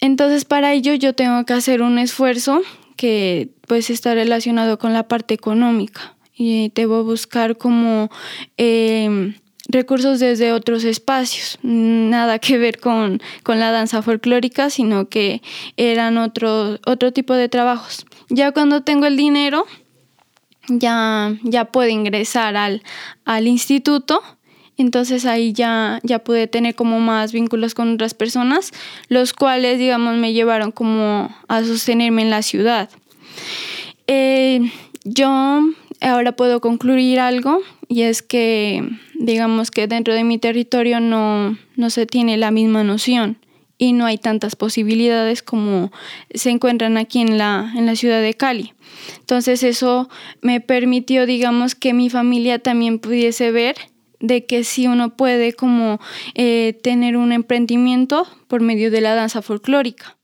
Entonces, 0.00 0.44
para 0.44 0.72
ello 0.72 0.94
yo 0.94 1.14
tengo 1.14 1.44
que 1.44 1.54
hacer 1.54 1.82
un 1.82 1.98
esfuerzo 1.98 2.62
que 2.96 3.50
pues 3.66 3.90
está 3.90 4.14
relacionado 4.14 4.78
con 4.78 4.92
la 4.92 5.08
parte 5.08 5.34
económica 5.34 6.16
y 6.34 6.70
debo 6.74 7.04
buscar 7.04 7.56
como 7.56 8.10
em, 8.56 9.34
recursos 9.68 10.20
desde 10.20 10.52
otros 10.52 10.84
espacios, 10.84 11.58
nada 11.62 12.38
que 12.38 12.58
ver 12.58 12.80
con, 12.80 13.20
con, 13.42 13.60
la 13.60 13.70
danza 13.70 14.02
folclórica, 14.02 14.70
sino 14.70 15.08
que 15.08 15.42
eran 15.76 16.16
otro, 16.16 16.78
otro 16.86 17.12
tipo 17.12 17.34
de 17.34 17.48
trabajos. 17.48 18.06
Ya 18.30 18.52
cuando 18.52 18.82
tengo 18.82 19.06
el 19.06 19.16
dinero, 19.16 19.66
ya, 20.68 21.36
ya 21.42 21.66
puedo 21.66 21.88
ingresar 21.88 22.56
al, 22.56 22.82
al 23.24 23.46
instituto. 23.46 24.22
Entonces 24.78 25.26
ahí 25.26 25.52
ya, 25.52 26.00
ya 26.04 26.20
pude 26.20 26.46
tener 26.46 26.76
como 26.76 27.00
más 27.00 27.32
vínculos 27.32 27.74
con 27.74 27.94
otras 27.94 28.14
personas, 28.14 28.72
los 29.08 29.32
cuales, 29.32 29.78
digamos, 29.78 30.16
me 30.16 30.32
llevaron 30.32 30.70
como 30.70 31.34
a 31.48 31.64
sostenerme 31.64 32.22
en 32.22 32.30
la 32.30 32.42
ciudad. 32.42 32.88
Eh, 34.06 34.70
yo 35.04 35.60
ahora 36.00 36.32
puedo 36.32 36.60
concluir 36.60 37.18
algo 37.18 37.60
y 37.88 38.02
es 38.02 38.22
que, 38.22 38.88
digamos 39.14 39.72
que 39.72 39.88
dentro 39.88 40.14
de 40.14 40.22
mi 40.22 40.38
territorio 40.38 41.00
no, 41.00 41.58
no 41.74 41.90
se 41.90 42.06
tiene 42.06 42.36
la 42.36 42.52
misma 42.52 42.84
noción 42.84 43.36
y 43.78 43.92
no 43.92 44.06
hay 44.06 44.18
tantas 44.18 44.54
posibilidades 44.56 45.42
como 45.42 45.90
se 46.32 46.50
encuentran 46.50 46.96
aquí 46.98 47.20
en 47.20 47.36
la, 47.36 47.72
en 47.76 47.86
la 47.86 47.96
ciudad 47.96 48.20
de 48.20 48.34
Cali. 48.34 48.74
Entonces 49.18 49.62
eso 49.62 50.08
me 50.40 50.60
permitió, 50.60 51.26
digamos, 51.26 51.74
que 51.74 51.94
mi 51.94 52.10
familia 52.10 52.58
también 52.60 52.98
pudiese 52.98 53.50
ver 53.50 53.76
de 54.20 54.46
que 54.46 54.64
si 54.64 54.86
uno 54.86 55.16
puede 55.16 55.52
como 55.52 56.00
eh, 56.34 56.78
tener 56.82 57.16
un 57.16 57.32
emprendimiento 57.32 58.26
por 58.48 58.60
medio 58.60 58.90
de 58.90 59.00
la 59.00 59.14
danza 59.14 59.42
folclórica. 59.42 60.16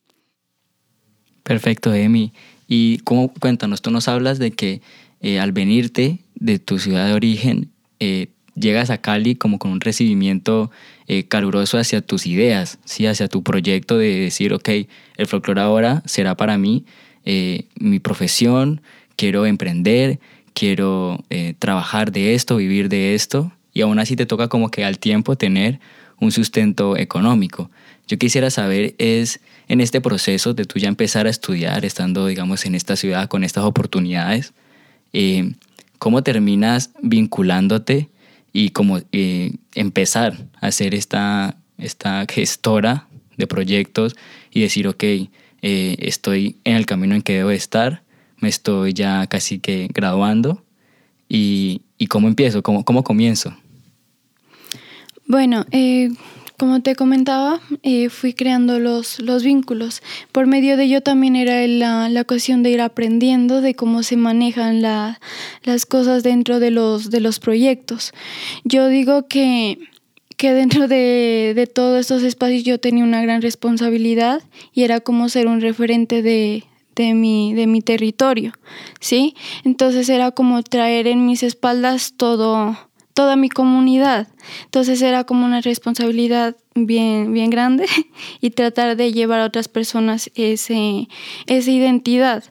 Perfecto, 1.42 1.92
Emi. 1.94 2.32
Y 2.66 2.98
cómo, 2.98 3.32
cuéntanos, 3.32 3.82
tú 3.82 3.90
nos 3.90 4.08
hablas 4.08 4.38
de 4.38 4.50
que 4.50 4.80
eh, 5.20 5.38
al 5.38 5.52
venirte 5.52 6.18
de 6.34 6.58
tu 6.58 6.78
ciudad 6.78 7.06
de 7.06 7.14
origen, 7.14 7.70
eh, 8.00 8.28
llegas 8.54 8.90
a 8.90 8.98
Cali 8.98 9.34
como 9.34 9.58
con 9.58 9.70
un 9.70 9.80
recibimiento 9.80 10.70
eh, 11.06 11.24
caluroso 11.24 11.78
hacia 11.78 12.00
tus 12.00 12.26
ideas, 12.26 12.78
¿sí? 12.84 13.06
hacia 13.06 13.28
tu 13.28 13.42
proyecto 13.42 13.98
de 13.98 14.20
decir, 14.20 14.52
ok, 14.52 14.68
el 15.16 15.26
folclore 15.26 15.60
ahora 15.60 16.02
será 16.04 16.36
para 16.36 16.58
mí 16.58 16.84
eh, 17.24 17.68
mi 17.76 18.00
profesión, 18.00 18.82
quiero 19.16 19.46
emprender, 19.46 20.20
quiero 20.52 21.24
trabajar 21.58 22.12
de 22.12 22.34
esto, 22.34 22.56
vivir 22.56 22.88
de 22.88 23.14
esto, 23.14 23.50
y 23.74 23.82
aún 23.82 23.98
así 23.98 24.16
te 24.16 24.24
toca 24.24 24.48
como 24.48 24.70
que 24.70 24.84
al 24.84 24.98
tiempo 24.98 25.36
tener 25.36 25.80
un 26.20 26.32
sustento 26.32 26.96
económico. 26.96 27.70
Yo 28.06 28.18
quisiera 28.18 28.50
saber 28.50 28.94
es 28.98 29.40
en 29.68 29.80
este 29.80 30.00
proceso 30.00 30.54
de 30.54 30.64
tú 30.64 30.78
ya 30.78 30.88
empezar 30.88 31.26
a 31.26 31.30
estudiar, 31.30 31.84
estando 31.84 32.26
digamos 32.26 32.64
en 32.64 32.74
esta 32.74 32.96
ciudad 32.96 33.28
con 33.28 33.44
estas 33.44 33.64
oportunidades, 33.64 34.54
¿cómo 35.98 36.22
terminas 36.22 36.90
vinculándote 37.02 38.08
y 38.52 38.70
como 38.70 39.00
eh, 39.12 39.52
empezar 39.74 40.46
a 40.60 40.70
ser 40.70 40.94
esta, 40.94 41.56
esta 41.76 42.24
gestora 42.30 43.08
de 43.36 43.46
proyectos 43.46 44.14
y 44.52 44.60
decir, 44.60 44.86
ok, 44.86 45.02
eh, 45.02 45.28
estoy 45.98 46.56
en 46.64 46.76
el 46.76 46.86
camino 46.86 47.14
en 47.14 47.22
que 47.22 47.34
debo 47.34 47.50
estar, 47.50 48.02
me 48.38 48.48
estoy 48.48 48.92
ya 48.92 49.26
casi 49.26 49.58
que 49.58 49.88
graduando 49.92 50.62
y, 51.28 51.82
y 51.98 52.06
cómo 52.06 52.28
empiezo, 52.28 52.62
cómo, 52.62 52.84
cómo 52.84 53.02
comienzo. 53.02 53.56
Bueno, 55.26 55.64
eh, 55.70 56.10
como 56.58 56.82
te 56.82 56.94
comentaba, 56.94 57.60
eh, 57.82 58.10
fui 58.10 58.34
creando 58.34 58.78
los, 58.78 59.20
los 59.20 59.42
vínculos. 59.42 60.02
Por 60.32 60.46
medio 60.46 60.76
de 60.76 60.84
ello 60.84 61.00
también 61.00 61.34
era 61.34 61.66
la, 61.66 62.08
la 62.08 62.24
cuestión 62.24 62.62
de 62.62 62.70
ir 62.70 62.80
aprendiendo 62.80 63.60
de 63.60 63.74
cómo 63.74 64.02
se 64.02 64.16
manejan 64.16 64.82
la, 64.82 65.20
las 65.62 65.86
cosas 65.86 66.22
dentro 66.22 66.60
de 66.60 66.70
los, 66.70 67.10
de 67.10 67.20
los 67.20 67.40
proyectos. 67.40 68.12
Yo 68.64 68.88
digo 68.88 69.26
que, 69.26 69.78
que 70.36 70.52
dentro 70.52 70.88
de, 70.88 71.54
de 71.56 71.66
todos 71.66 72.00
estos 72.00 72.22
espacios 72.22 72.62
yo 72.62 72.78
tenía 72.78 73.02
una 73.02 73.22
gran 73.22 73.42
responsabilidad 73.42 74.42
y 74.72 74.82
era 74.82 75.00
como 75.00 75.28
ser 75.28 75.46
un 75.46 75.60
referente 75.60 76.22
de, 76.22 76.64
de 76.94 77.14
mi, 77.14 77.54
de 77.54 77.66
mi 77.66 77.80
territorio, 77.80 78.52
¿sí? 79.00 79.34
Entonces 79.64 80.08
era 80.08 80.30
como 80.30 80.62
traer 80.62 81.06
en 81.06 81.26
mis 81.26 81.42
espaldas 81.42 82.14
todo, 82.16 82.76
toda 83.14 83.37
mi 83.37 83.49
comunidad. 83.49 84.28
Entonces 84.64 85.00
era 85.00 85.25
como 85.25 85.47
una 85.47 85.61
responsabilidad 85.61 86.56
bien, 86.75 87.33
bien 87.33 87.49
grande 87.49 87.87
y 88.40 88.50
tratar 88.50 88.97
de 88.97 89.12
llevar 89.12 89.40
a 89.40 89.47
otras 89.47 89.68
personas 89.68 90.30
ese, 90.35 91.09
esa 91.47 91.71
identidad. 91.71 92.44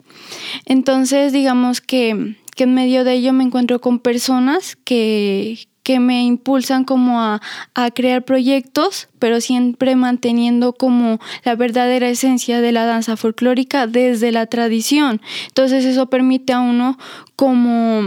Entonces 0.66 1.34
digamos 1.34 1.82
que, 1.82 2.38
que 2.56 2.64
en 2.64 2.74
medio 2.74 3.04
de 3.04 3.14
ello 3.14 3.34
me 3.34 3.44
encuentro 3.44 3.82
con 3.82 4.00
personas 4.00 4.78
que, 4.86 5.68
que 5.84 6.00
me 6.00 6.24
impulsan 6.24 6.86
como 6.86 7.22
a, 7.22 7.42
a, 7.74 7.92
crear 7.92 8.24
proyectos, 8.24 9.10
pero 9.20 9.42
siempre 9.42 9.98
manteniendo 9.98 10.72
como 10.72 11.20
la 11.44 11.56
verdadera 11.56 12.08
esencia 12.08 12.62
de 12.62 12.72
la 12.72 12.86
danza 12.86 13.18
folclórica 13.18 13.86
desde 13.86 14.32
la 14.32 14.46
tradición. 14.46 15.20
Entonces 15.48 15.84
eso 15.84 16.06
permite 16.10 16.54
a 16.54 16.62
uno 16.62 16.98
como, 17.36 18.04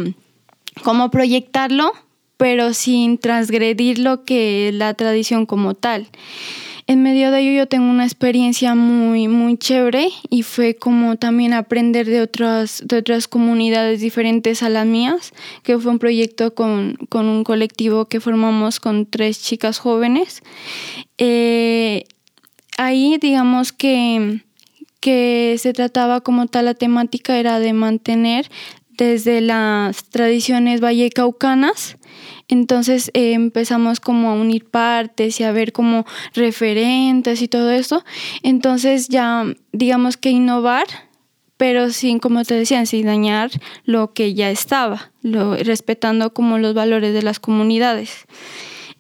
como 0.83 1.11
proyectarlo 1.11 1.93
pero 2.37 2.75
sin 2.75 3.19
transgredir 3.19 3.99
lo 3.99 4.25
que 4.25 4.69
es 4.69 4.75
la 4.75 4.95
tradición 4.95 5.47
como 5.47 5.75
tal. 5.75 6.09
En 6.89 7.03
medio 7.03 7.33
de 7.33 7.41
ello 7.41 7.51
yo 7.51 7.67
tengo 7.67 7.91
una 7.91 8.05
experiencia 8.05 8.77
muy, 8.77 9.27
muy 9.27 9.59
chévere 9.59 10.09
y 10.31 10.43
fue 10.45 10.77
como 10.77 11.17
también 11.17 11.53
aprender 11.53 12.07
de 12.07 12.21
otras, 12.21 12.81
de 12.87 12.99
otras 12.99 13.27
comunidades 13.27 14.01
diferentes 14.01 14.63
a 14.63 14.69
las 14.69 14.87
mías, 14.87 15.33
que 15.65 15.77
fue 15.79 15.91
un 15.91 15.99
proyecto 15.99 16.55
con, 16.55 16.97
con 17.09 17.27
un 17.27 17.43
colectivo 17.43 18.05
que 18.05 18.21
formamos 18.21 18.79
con 18.79 19.05
tres 19.07 19.43
chicas 19.43 19.81
jóvenes. 19.81 20.43
Eh, 21.19 22.05
ahí 22.79 23.19
digamos 23.21 23.73
que, 23.73 24.43
que 25.01 25.57
se 25.59 25.73
trataba 25.73 26.21
como 26.21 26.47
tal 26.47 26.67
la 26.67 26.75
temática 26.75 27.37
era 27.37 27.59
de 27.59 27.73
mantener 27.73 28.49
desde 28.97 29.41
las 29.41 30.05
tradiciones 30.05 30.81
vallecaucanas 30.81 31.97
entonces 32.49 33.11
eh, 33.15 33.33
empezamos 33.33 34.01
como 34.01 34.31
a 34.31 34.35
unir 34.35 34.67
partes 34.67 35.41
y 35.41 35.45
a 35.45 35.53
ver 35.53 35.73
como 35.73 36.07
referentes 36.35 37.43
y 37.43 37.49
todo 37.49 37.71
esto. 37.71 38.05
Entonces 38.43 39.09
ya 39.09 39.45
digamos 39.73 40.17
que 40.17 40.31
innovar, 40.31 40.87
pero 41.57 41.91
sin, 41.91 42.19
como 42.19 42.45
te 42.45 42.55
decía, 42.55 42.85
sin 42.87 43.07
dañar 43.07 43.51
lo 43.85 44.13
que 44.13 44.35
ya 44.35 44.51
estaba, 44.51 45.11
lo, 45.23 45.57
respetando 45.57 46.33
como 46.33 46.59
los 46.59 46.75
valores 46.75 47.15
de 47.15 47.23
las 47.23 47.41
comunidades. 47.41 48.27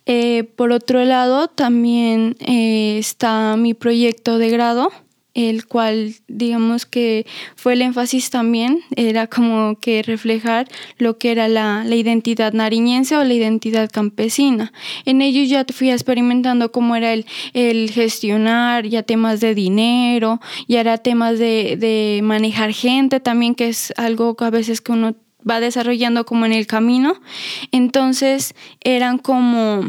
Eh, 0.06 0.44
por 0.56 0.72
otro 0.72 1.04
lado, 1.04 1.48
también 1.48 2.36
eh, 2.40 2.96
está 2.98 3.56
mi 3.56 3.74
proyecto 3.74 4.38
de 4.38 4.50
grado, 4.50 4.90
el 5.36 5.66
cual 5.66 6.14
digamos 6.28 6.86
que 6.86 7.26
fue 7.56 7.74
el 7.74 7.82
énfasis 7.82 8.30
también, 8.30 8.80
era 8.96 9.26
como 9.26 9.78
que 9.78 10.02
reflejar 10.02 10.66
lo 10.96 11.18
que 11.18 11.30
era 11.30 11.46
la, 11.46 11.84
la, 11.84 11.94
identidad 11.94 12.54
nariñense 12.54 13.18
o 13.18 13.22
la 13.22 13.34
identidad 13.34 13.90
campesina. 13.90 14.72
En 15.04 15.20
ello 15.20 15.42
ya 15.44 15.66
fui 15.70 15.90
experimentando 15.90 16.72
cómo 16.72 16.96
era 16.96 17.12
el, 17.12 17.26
el 17.52 17.90
gestionar, 17.90 18.86
ya 18.86 19.02
temas 19.02 19.40
de 19.40 19.54
dinero, 19.54 20.40
ya 20.68 20.80
era 20.80 20.96
temas 20.96 21.38
de, 21.38 21.76
de 21.76 22.20
manejar 22.22 22.72
gente 22.72 23.20
también, 23.20 23.54
que 23.54 23.68
es 23.68 23.92
algo 23.98 24.36
que 24.36 24.46
a 24.46 24.50
veces 24.50 24.80
que 24.80 24.92
uno 24.92 25.16
va 25.48 25.60
desarrollando 25.60 26.24
como 26.24 26.46
en 26.46 26.54
el 26.54 26.66
camino. 26.66 27.14
Entonces 27.72 28.54
eran 28.80 29.18
como, 29.18 29.82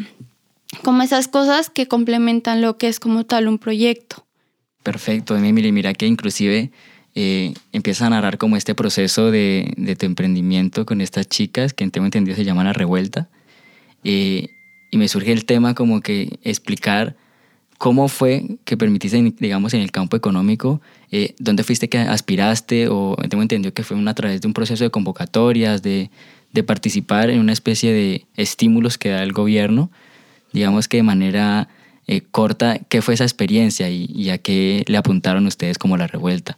como 0.83 1.03
esas 1.03 1.29
cosas 1.29 1.69
que 1.69 1.87
complementan 1.87 2.61
lo 2.61 2.77
que 2.77 2.89
es 2.89 2.99
como 2.99 3.25
tal 3.25 3.47
un 3.47 3.59
proyecto. 3.59 4.26
Perfecto, 4.87 5.35
Emily. 5.35 5.73
Mira 5.73 5.93
que 5.93 6.07
inclusive 6.07 6.71
eh, 7.13 7.53
empieza 7.73 8.05
a 8.05 8.09
narrar 8.09 8.37
como 8.37 8.55
este 8.55 8.73
proceso 8.73 9.31
de, 9.31 9.73
de, 9.75 9.97
tu 9.97 10.05
emprendimiento 10.05 10.85
con 10.85 11.01
estas 11.01 11.27
chicas 11.27 11.73
que 11.73 11.83
en 11.83 11.91
tengo 11.91 12.05
entendido 12.05 12.37
se 12.37 12.45
llaman 12.45 12.67
La 12.67 12.71
Revuelta. 12.71 13.27
Eh, 14.05 14.47
y 14.89 14.97
me 14.97 15.09
surge 15.09 15.33
el 15.33 15.43
tema 15.43 15.75
como 15.75 15.99
que 15.99 16.39
explicar 16.41 17.17
cómo 17.77 18.07
fue 18.07 18.45
que 18.63 18.77
permitiste, 18.77 19.21
digamos, 19.39 19.73
en 19.73 19.81
el 19.81 19.91
campo 19.91 20.15
económico, 20.15 20.79
eh, 21.11 21.35
dónde 21.37 21.65
fuiste 21.65 21.89
que 21.89 21.97
aspiraste 21.97 22.87
o 22.87 23.17
tengo 23.27 23.41
entendido 23.41 23.73
que 23.73 23.83
fue 23.83 23.97
a 24.07 24.13
través 24.13 24.39
de 24.39 24.47
un 24.47 24.53
proceso 24.53 24.85
de 24.85 24.89
convocatorias, 24.89 25.81
de, 25.81 26.09
de 26.53 26.63
participar 26.63 27.29
en 27.29 27.41
una 27.41 27.51
especie 27.51 27.91
de 27.91 28.25
estímulos 28.37 28.97
que 28.97 29.09
da 29.09 29.21
el 29.21 29.33
gobierno, 29.33 29.91
digamos 30.53 30.87
que 30.87 30.95
de 30.95 31.03
manera 31.03 31.67
eh, 32.07 32.21
corta, 32.21 32.79
¿qué 32.87 33.01
fue 33.01 33.15
esa 33.15 33.25
experiencia 33.25 33.89
y, 33.89 34.29
a 34.29 34.37
qué 34.37 34.83
le 34.87 34.97
apuntaron 34.97 35.45
ustedes 35.45 35.77
como 35.77 35.97
la 35.97 36.07
revuelta? 36.07 36.57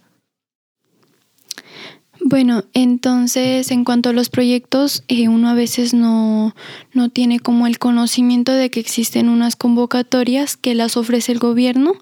Bueno, 2.22 2.64
entonces 2.72 3.70
en 3.70 3.84
cuanto 3.84 4.10
a 4.10 4.12
los 4.12 4.28
proyectos, 4.28 5.02
eh, 5.08 5.28
uno 5.28 5.48
a 5.48 5.54
veces 5.54 5.92
no, 5.92 6.54
no 6.92 7.08
tiene 7.08 7.40
como 7.40 7.66
el 7.66 7.78
conocimiento 7.78 8.52
de 8.52 8.70
que 8.70 8.78
existen 8.78 9.28
unas 9.28 9.56
convocatorias 9.56 10.56
que 10.56 10.74
las 10.74 10.96
ofrece 10.96 11.32
el 11.32 11.38
gobierno, 11.38 11.94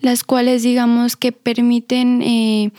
las 0.00 0.24
cuales 0.24 0.62
digamos 0.62 1.16
que 1.16 1.32
permiten 1.32 2.20
eh, 2.22 2.72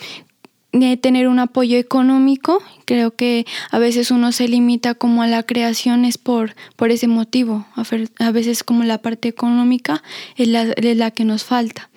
tener 0.97 1.27
un 1.29 1.39
apoyo 1.39 1.77
económico. 1.77 2.61
Creo 2.91 3.15
que 3.15 3.45
a 3.69 3.79
veces 3.79 4.11
uno 4.11 4.33
se 4.33 4.49
limita 4.49 4.95
como 4.95 5.23
a 5.23 5.27
la 5.27 5.43
creación 5.43 6.03
es 6.03 6.17
por, 6.17 6.55
por 6.75 6.91
ese 6.91 7.07
motivo. 7.07 7.65
A 8.19 8.31
veces 8.31 8.65
como 8.65 8.83
la 8.83 8.97
parte 8.97 9.29
económica 9.29 10.03
es 10.35 10.49
la, 10.49 10.63
es 10.63 10.97
la 10.97 11.11
que 11.11 11.23
nos 11.23 11.45
falta. 11.45 11.89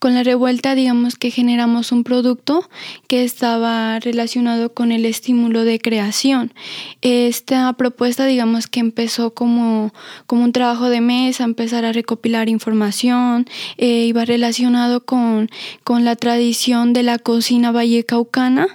Con 0.00 0.14
la 0.14 0.24
revuelta 0.24 0.74
digamos 0.74 1.14
que 1.14 1.30
generamos 1.30 1.92
un 1.92 2.02
producto 2.02 2.68
que 3.06 3.22
estaba 3.22 4.00
relacionado 4.00 4.74
con 4.74 4.90
el 4.90 5.04
estímulo 5.04 5.62
de 5.62 5.78
creación. 5.78 6.52
Esta 7.00 7.72
propuesta 7.74 8.26
digamos 8.26 8.66
que 8.66 8.80
empezó 8.80 9.32
como, 9.32 9.94
como 10.26 10.42
un 10.42 10.50
trabajo 10.50 10.88
de 10.88 11.00
mesa, 11.00 11.44
empezar 11.44 11.84
a 11.84 11.92
recopilar 11.92 12.48
información, 12.48 13.46
eh, 13.76 14.06
iba 14.06 14.24
relacionado 14.24 15.04
con, 15.04 15.48
con 15.84 16.04
la 16.04 16.16
tradición 16.16 16.92
de 16.92 17.04
la 17.04 17.18
cocina 17.18 17.70
vallecaucana, 17.70 18.66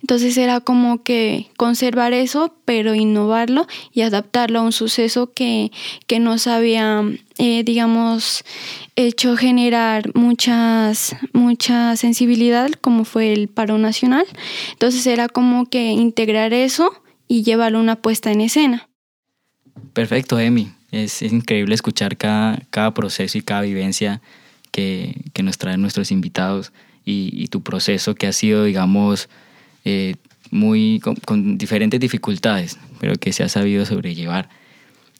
entonces 0.00 0.36
era 0.36 0.60
como 0.60 1.02
que 1.02 1.23
conservar 1.56 2.12
eso, 2.12 2.54
pero 2.64 2.94
innovarlo 2.94 3.66
y 3.92 4.02
adaptarlo 4.02 4.60
a 4.60 4.62
un 4.62 4.72
suceso 4.72 5.32
que, 5.32 5.70
que 6.06 6.18
nos 6.18 6.46
había, 6.46 7.02
eh, 7.38 7.62
digamos, 7.64 8.44
hecho 8.96 9.36
generar 9.36 10.10
muchas, 10.14 11.16
mucha 11.32 11.96
sensibilidad, 11.96 12.70
como 12.80 13.04
fue 13.04 13.32
el 13.32 13.48
paro 13.48 13.78
nacional. 13.78 14.26
Entonces 14.72 15.06
era 15.06 15.28
como 15.28 15.66
que 15.66 15.90
integrar 15.90 16.52
eso 16.52 16.92
y 17.28 17.42
llevarlo 17.42 17.78
a 17.78 17.82
una 17.82 17.96
puesta 17.96 18.30
en 18.32 18.40
escena. 18.40 18.88
Perfecto, 19.92 20.38
Emi. 20.38 20.70
Es, 20.92 21.22
increíble 21.22 21.74
escuchar 21.74 22.16
cada, 22.16 22.60
cada, 22.70 22.94
proceso 22.94 23.36
y 23.36 23.42
cada 23.42 23.62
vivencia 23.62 24.20
que, 24.70 25.22
que 25.32 25.42
nos 25.42 25.58
traen 25.58 25.80
nuestros 25.80 26.12
invitados 26.12 26.72
y, 27.04 27.30
y, 27.32 27.48
tu 27.48 27.62
proceso 27.62 28.14
que 28.14 28.28
ha 28.28 28.32
sido, 28.32 28.64
digamos, 28.64 29.28
eh, 29.84 30.14
muy 30.50 31.00
con, 31.00 31.16
con, 31.16 31.58
diferentes 31.58 32.00
dificultades, 32.00 32.78
pero 33.00 33.14
que 33.16 33.32
se 33.32 33.42
ha 33.42 33.48
sabido 33.48 33.84
sobrellevar. 33.84 34.48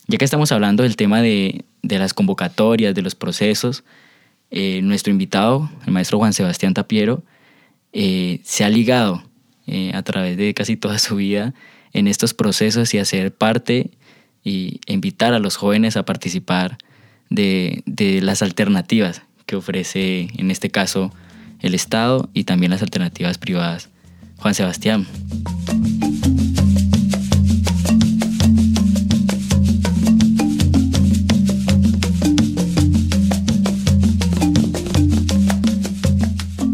Ya 0.07 0.19
que 0.19 0.25
estamos 0.25 0.53
hablando 0.53 0.83
del 0.83 0.97
tema 0.97 1.23
de, 1.23 1.65
de 1.83 1.99
las 1.99 2.13
convocatorias, 2.15 2.95
de 2.95 3.03
los 3.03 3.15
procesos, 3.15 3.85
eh, 4.51 4.83
nuestro 4.83 5.11
invitado, 5.11 5.71
el 5.87 5.93
maestro 5.93 6.19
Juan 6.19 6.33
Sebastián 6.33 6.75
Tapiero, 6.75 7.25
eh, 7.93 8.41
se 8.45 8.65
ha 8.65 8.69
ligado 8.69 9.23
eh, 9.67 9.93
a 9.95 10.03
través 10.03 10.37
de 10.37 10.53
casi 10.55 10.77
toda 10.77 10.99
su 10.99 11.17
vida 11.17 11.55
en 11.93 12.07
estos 12.07 12.35
procesos 12.35 12.93
y 12.95 12.99
hacer 12.99 13.35
parte 13.35 13.91
y 14.43 14.81
invitar 14.87 15.33
a 15.33 15.39
los 15.39 15.57
jóvenes 15.57 15.97
a 15.97 16.05
participar 16.05 16.77
de, 17.31 17.83
de 17.87 18.21
las 18.21 18.43
alternativas 18.43 19.23
que 19.47 19.57
ofrece, 19.57 20.29
en 20.37 20.51
este 20.51 20.71
caso, 20.71 21.13
el 21.61 21.75
Estado 21.75 22.29
y 22.35 22.45
también 22.45 22.71
las 22.71 22.83
alternativas 22.83 23.39
privadas. 23.39 23.89
Juan 24.45 24.55
Sebastián. 24.55 25.07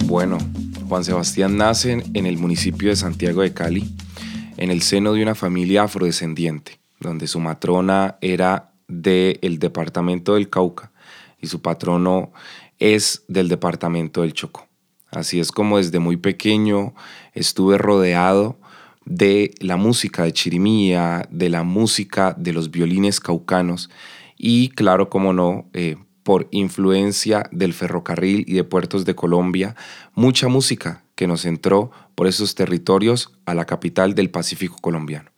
Bueno, 0.07 0.39
Juan 0.89 1.05
Sebastián 1.05 1.57
nace 1.57 2.03
en 2.13 2.27
el 2.27 2.39
municipio 2.39 2.89
de 2.89 2.97
Santiago 2.97 3.43
de 3.43 3.55
Cali, 3.55 3.89
en 4.57 4.73
el 4.73 4.83
seno 4.83 5.13
de 5.13 5.23
una 5.23 5.37
familia 5.37 5.85
afrodescendiente, 5.85 6.81
donde 6.99 7.29
su 7.29 7.39
matrona 7.39 8.17
era 8.21 8.73
del 8.89 9.61
departamento 9.61 10.35
del 10.35 10.51
Cauca 10.51 10.91
y 11.41 11.47
su 11.47 11.63
patrono 11.63 12.33
es 12.81 13.23
del 13.29 13.49
departamento 13.49 14.23
del 14.23 14.33
Chocó. 14.33 14.70
Así 15.11 15.41
es 15.41 15.51
como 15.51 15.79
desde 15.79 15.99
muy 15.99 16.17
pequeño 16.17 16.95
estuve 17.35 17.79
rodeado 17.79 18.59
de 19.05 19.53
la 19.59 19.77
música 19.77 20.25
de 20.25 20.33
chirimía, 20.33 21.27
de 21.31 21.49
la 21.49 21.65
música 21.65 22.35
de 22.39 22.53
los 22.53 22.71
violines 22.71 23.19
caucanos 23.19 23.91
y 24.37 24.69
claro, 24.71 25.11
como 25.11 25.33
no, 25.33 25.69
eh, 25.73 25.97
por 26.23 26.49
influencia 26.51 27.49
del 27.51 27.75
ferrocarril 27.75 28.45
y 28.47 28.55
de 28.55 28.65
puertos 28.65 29.05
de 29.05 29.15
Colombia, 29.15 29.75
mucha 30.15 30.49
música 30.49 31.05
que 31.15 31.27
nos 31.27 31.45
entró 31.45 31.91
por 32.15 32.27
esos 32.27 32.55
territorios 32.55 33.33
a 33.47 33.55
la 33.55 33.65
capital 33.65 34.15
del 34.15 34.31
Pacífico 34.31 34.77
colombiano. 34.81 35.31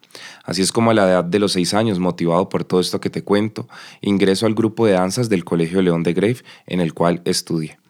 Así 0.45 0.61
es 0.61 0.71
como 0.71 0.91
a 0.91 0.95
la 0.95 1.09
edad 1.09 1.25
de 1.25 1.39
los 1.39 1.53
seis 1.53 1.73
años, 1.75 1.99
motivado 1.99 2.49
por 2.49 2.65
todo 2.65 2.81
esto 2.81 3.01
que 3.01 3.11
te 3.11 3.25
cuento, 3.25 3.69
ingreso 4.01 4.47
al 4.47 4.55
grupo 4.55 4.87
de 4.87 4.93
danzas 4.93 5.29
del 5.29 5.45
Colegio 5.45 5.81
León 5.83 6.03
de 6.03 6.13
Grave, 6.13 6.39
en 6.67 6.81
el 6.81 6.93
cual 6.93 7.23
estudié. 7.25 7.82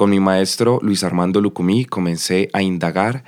Con 0.00 0.08
mi 0.08 0.18
maestro 0.18 0.78
Luis 0.80 1.04
Armando 1.04 1.42
Lucumí 1.42 1.84
comencé 1.84 2.48
a 2.54 2.62
indagar 2.62 3.22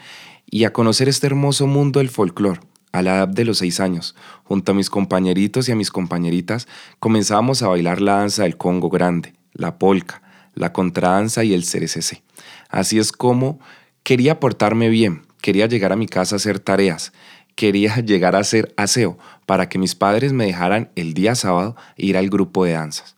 y 0.46 0.64
a 0.64 0.72
conocer 0.72 1.06
este 1.06 1.26
hermoso 1.26 1.66
mundo 1.66 1.98
del 1.98 2.08
folclore, 2.08 2.60
a 2.92 3.02
la 3.02 3.16
edad 3.16 3.28
de 3.28 3.44
los 3.44 3.58
seis 3.58 3.78
años, 3.78 4.16
junto 4.42 4.72
a 4.72 4.74
mis 4.74 4.88
compañeritos 4.88 5.68
y 5.68 5.72
a 5.72 5.76
mis 5.76 5.90
compañeritas, 5.90 6.68
comenzábamos 6.98 7.62
a 7.62 7.68
bailar 7.68 8.00
la 8.00 8.14
danza 8.14 8.44
del 8.44 8.56
Congo 8.56 8.88
Grande, 8.88 9.34
la 9.52 9.78
polca, 9.78 10.22
la 10.54 10.72
contradanza 10.72 11.44
y 11.44 11.52
el 11.52 11.64
cerecese. 11.64 12.22
Así 12.70 12.98
es 12.98 13.12
como 13.12 13.60
quería 14.02 14.40
portarme 14.40 14.88
bien, 14.88 15.26
quería 15.42 15.66
llegar 15.66 15.92
a 15.92 15.96
mi 15.96 16.06
casa 16.06 16.36
a 16.36 16.38
hacer 16.38 16.58
tareas, 16.58 17.12
quería 17.54 17.96
llegar 18.00 18.34
a 18.34 18.38
hacer 18.38 18.72
aseo 18.78 19.18
para 19.44 19.68
que 19.68 19.78
mis 19.78 19.94
padres 19.94 20.32
me 20.32 20.46
dejaran 20.46 20.90
el 20.96 21.12
día 21.12 21.34
sábado 21.34 21.76
ir 21.98 22.16
al 22.16 22.30
grupo 22.30 22.64
de 22.64 22.72
danzas. 22.72 23.14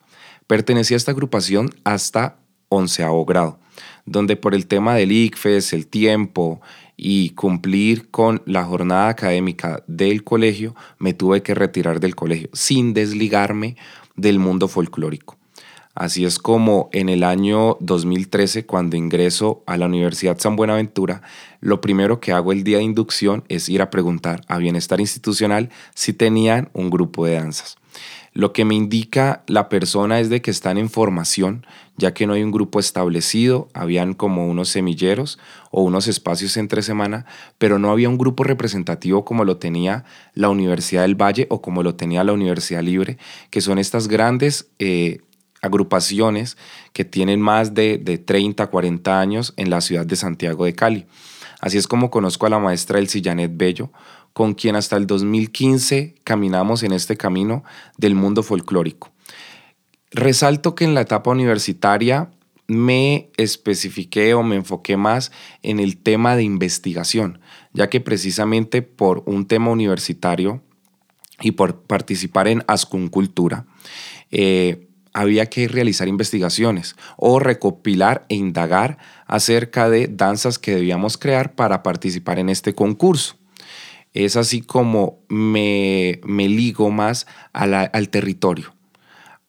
Pertenecía 0.49 0.97
a 0.97 0.99
esta 0.99 1.13
agrupación 1.13 1.71
hasta 1.85 2.39
onceavo 2.77 3.25
grado, 3.25 3.59
donde 4.07 4.37
por 4.37 4.55
el 4.55 4.67
tema 4.67 4.95
del 4.95 5.13
ICFES, 5.13 5.73
el 5.73 5.87
tiempo 5.87 6.61
y 6.97 7.31
cumplir 7.31 8.11
con 8.11 8.43
la 8.47 8.65
jornada 8.65 9.09
académica 9.09 9.83
del 9.87 10.25
colegio, 10.25 10.75
me 10.99 11.13
tuve 11.13 11.43
que 11.43 11.55
retirar 11.55 12.01
del 12.01 12.15
colegio 12.15 12.49
sin 12.53 12.95
desligarme 12.95 13.77
del 14.17 14.39
mundo 14.39 14.69
folclórico. 14.69 15.37
Así 15.95 16.25
es 16.25 16.41
como 16.41 16.91
en 16.93 17.09
el 17.09 17.23
año 17.23 17.77
2013, 17.79 18.67
cuando 18.67 18.97
ingreso 18.97 19.63
a 19.67 19.77
la 19.77 19.87
Universidad 19.87 20.39
San 20.41 20.57
Buenaventura, 20.57 21.23
lo 21.61 21.81
primero 21.81 22.19
que 22.19 22.33
hago 22.33 22.51
el 22.51 22.65
día 22.65 22.79
de 22.79 22.83
inducción 22.83 23.45
es 23.49 23.69
ir 23.69 23.81
a 23.81 23.91
preguntar 23.91 24.43
a 24.49 24.59
Bienestar 24.59 25.01
Institucional 25.01 25.71
si 25.95 26.13
tenían 26.13 26.69
un 26.73 26.91
grupo 26.91 27.27
de 27.27 27.35
danzas. 27.35 27.77
Lo 28.35 28.53
que 28.53 28.65
me 28.65 28.75
indica 28.75 29.45
la 29.47 29.69
persona 29.69 30.19
es 30.19 30.29
de 30.29 30.43
que 30.43 30.51
están 30.51 30.77
en 30.77 30.91
formación, 30.91 31.65
ya 31.97 32.13
que 32.15 32.27
no 32.27 32.33
hay 32.33 32.43
un 32.43 32.51
grupo 32.51 32.81
establecido, 32.81 33.69
habían 33.75 34.13
como 34.13 34.49
unos 34.49 34.69
semilleros 34.71 35.39
o 35.71 35.83
unos 35.83 36.09
espacios 36.09 36.57
entre 36.57 36.83
semana, 36.83 37.27
pero 37.59 37.79
no 37.79 37.93
había 37.93 38.09
un 38.09 38.19
grupo 38.19 38.43
representativo 38.43 39.25
como 39.25 39.45
lo 39.45 39.59
tenía 39.59 40.05
la 40.35 40.49
Universidad 40.49 41.03
del 41.03 41.15
Valle 41.15 41.47
o 41.49 41.63
como 41.63 41.85
lo 41.85 41.95
tenía 41.95 42.25
la 42.25 42.33
Universidad 42.33 42.83
Libre, 42.83 43.19
que 43.51 43.61
son 43.61 43.79
estas 43.79 44.09
grandes 44.09 44.69
eh, 44.81 45.21
agrupaciones 45.63 46.57
que 46.93 47.05
tienen 47.05 47.41
más 47.41 47.73
de, 47.73 47.99
de 47.99 48.19
30, 48.19 48.67
40 48.67 49.21
años 49.21 49.55
en 49.57 49.71
la 49.71 49.81
ciudad 49.81 50.07
de 50.07 50.17
Santiago 50.17 50.65
de 50.65 50.75
Cali. 50.75 51.07
Así 51.61 51.79
es 51.79 51.87
como 51.87 52.11
conozco 52.11 52.47
a 52.47 52.51
la 52.51 52.59
maestra 52.59 52.99
El 52.99 53.09
Sillanet 53.09 53.53
Bello, 53.55 53.91
con 54.35 54.53
quien 54.55 54.77
hasta 54.77 54.97
el 54.97 55.07
2015 55.07 56.17
caminamos 56.25 56.83
en 56.83 56.93
este 56.93 57.17
camino 57.17 57.65
del 57.97 58.15
mundo 58.15 58.43
folclórico. 58.43 59.13
Resalto 60.11 60.75
que 60.75 60.85
en 60.85 60.95
la 60.95 61.03
etapa 61.03 61.31
universitaria 61.31 62.31
me 62.67 63.31
especifiqué 63.37 64.35
o 64.35 64.43
me 64.43 64.57
enfoqué 64.57 64.97
más 64.97 65.33
en 65.63 65.81
el 65.81 65.97
tema 65.97 66.37
de 66.37 66.43
investigación, 66.43 67.41
ya 67.73 67.89
que 67.89 68.01
precisamente 68.01 68.83
por 68.83 69.23
un 69.27 69.47
tema 69.47 69.71
universitario 69.71 70.63
y 71.41 71.53
por 71.53 71.83
participar 71.83 72.49
en 72.49 72.65
Ascuncultura, 72.67 73.67
eh, 74.31 74.89
había 75.13 75.47
que 75.47 75.69
realizar 75.69 76.09
investigaciones 76.09 76.97
o 77.17 77.39
recopilar 77.39 78.27
e 78.29 78.35
indagar 78.35 78.99
acerca 79.27 79.89
de 79.89 80.09
danzas 80.09 80.59
que 80.59 80.75
debíamos 80.75 81.19
crear 81.19 81.55
para 81.55 81.85
participar 81.85 82.41
en 82.41 82.49
este 82.49 82.75
concurso 82.75 83.37
es 84.15 84.37
así 84.37 84.63
como 84.63 85.19
me, 85.29 86.21
me 86.25 86.49
ligo 86.49 86.91
más 86.91 87.27
al 87.53 88.09
territorio, 88.09 88.75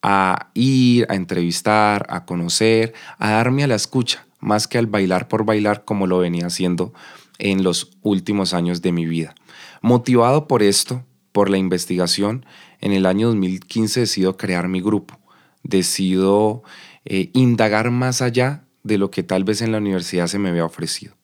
a 0.01 0.49
ir, 0.55 1.05
a 1.09 1.15
entrevistar, 1.15 2.05
a 2.09 2.25
conocer, 2.25 2.93
a 3.17 3.31
darme 3.31 3.63
a 3.63 3.67
la 3.67 3.75
escucha, 3.75 4.25
más 4.39 4.67
que 4.67 4.77
al 4.77 4.87
bailar 4.87 5.27
por 5.27 5.45
bailar 5.45 5.85
como 5.85 6.07
lo 6.07 6.17
venía 6.17 6.47
haciendo 6.47 6.93
en 7.37 7.63
los 7.63 7.91
últimos 8.01 8.53
años 8.53 8.81
de 8.81 8.91
mi 8.91 9.05
vida. 9.05 9.35
Motivado 9.81 10.47
por 10.47 10.63
esto, 10.63 11.03
por 11.31 11.49
la 11.49 11.57
investigación, 11.57 12.45
en 12.81 12.91
el 12.91 13.05
año 13.05 13.27
2015 13.27 14.01
decido 14.01 14.37
crear 14.37 14.67
mi 14.67 14.81
grupo. 14.81 15.19
Decido 15.63 16.63
eh, 17.03 17.29
indagar 17.33 17.91
más 17.91 18.21
allá 18.21 18.63
de 18.83 18.97
lo 18.97 19.11
que 19.11 19.23
tal 19.23 19.43
vez 19.43 19.61
en 19.61 19.71
la 19.71 19.79
universidad 19.79 20.27
se 20.27 20.39
me 20.39 20.49
había 20.49 20.65
ofrecido. 20.65 21.15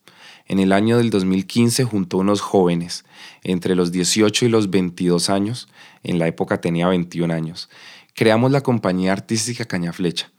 En 0.47 0.59
el 0.59 0.73
año 0.73 0.97
del 0.97 1.09
2015, 1.09 1.83
junto 1.83 2.17
a 2.17 2.21
unos 2.21 2.41
jóvenes 2.41 3.05
entre 3.43 3.75
los 3.75 3.91
18 3.91 4.45
y 4.45 4.49
los 4.49 4.69
22 4.69 5.29
años, 5.29 5.67
en 6.03 6.19
la 6.19 6.27
época 6.27 6.61
tenía 6.61 6.87
21 6.87 7.33
años, 7.33 7.69
creamos 8.13 8.51
la 8.51 8.61
compañía 8.61 9.13
artística 9.13 9.65
Cañaflecha, 9.65 10.31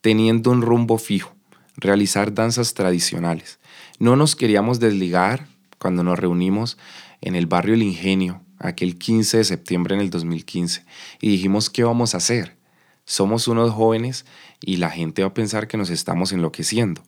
teniendo 0.00 0.50
un 0.50 0.62
rumbo 0.62 0.98
fijo, 0.98 1.34
realizar 1.76 2.34
danzas 2.34 2.74
tradicionales. 2.74 3.58
No 3.98 4.16
nos 4.16 4.36
queríamos 4.36 4.80
desligar 4.80 5.46
cuando 5.78 6.02
nos 6.02 6.18
reunimos 6.18 6.78
en 7.20 7.36
el 7.36 7.46
barrio 7.46 7.74
El 7.74 7.82
Ingenio, 7.82 8.42
aquel 8.58 8.98
15 8.98 9.38
de 9.38 9.44
septiembre 9.44 9.94
en 9.94 10.00
el 10.00 10.10
2015, 10.10 10.84
y 11.20 11.28
dijimos, 11.28 11.70
¿qué 11.70 11.84
vamos 11.84 12.14
a 12.14 12.18
hacer? 12.18 12.56
Somos 13.04 13.48
unos 13.48 13.70
jóvenes 13.70 14.24
y 14.60 14.78
la 14.78 14.90
gente 14.90 15.22
va 15.22 15.28
a 15.28 15.34
pensar 15.34 15.68
que 15.68 15.76
nos 15.76 15.90
estamos 15.90 16.32
enloqueciendo. 16.32 17.02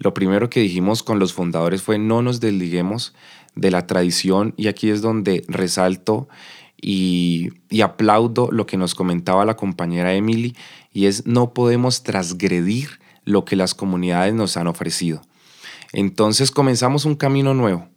Lo 0.00 0.14
primero 0.14 0.48
que 0.48 0.60
dijimos 0.60 1.02
con 1.02 1.18
los 1.18 1.34
fundadores 1.34 1.82
fue 1.82 1.98
no 1.98 2.22
nos 2.22 2.40
desliguemos 2.40 3.14
de 3.54 3.70
la 3.70 3.86
tradición 3.86 4.54
y 4.56 4.68
aquí 4.68 4.88
es 4.88 5.02
donde 5.02 5.44
resalto 5.46 6.26
y, 6.80 7.50
y, 7.68 7.82
aplaudo 7.82 8.48
lo 8.50 8.64
que 8.64 8.78
nos 8.78 8.94
comentaba 8.94 9.44
la 9.44 9.56
compañera 9.56 10.14
Emily 10.14 10.56
y 10.90 11.04
es 11.04 11.26
no 11.26 11.52
podemos 11.52 12.02
transgredir 12.02 12.98
lo 13.26 13.44
que 13.44 13.56
las 13.56 13.74
comunidades 13.74 14.32
nos 14.32 14.56
han 14.56 14.66
ofrecido. 14.66 15.20
Entonces 15.92 16.50
comenzamos 16.50 17.04
un 17.04 17.16
camino 17.16 17.52
nuevo, 17.52 17.90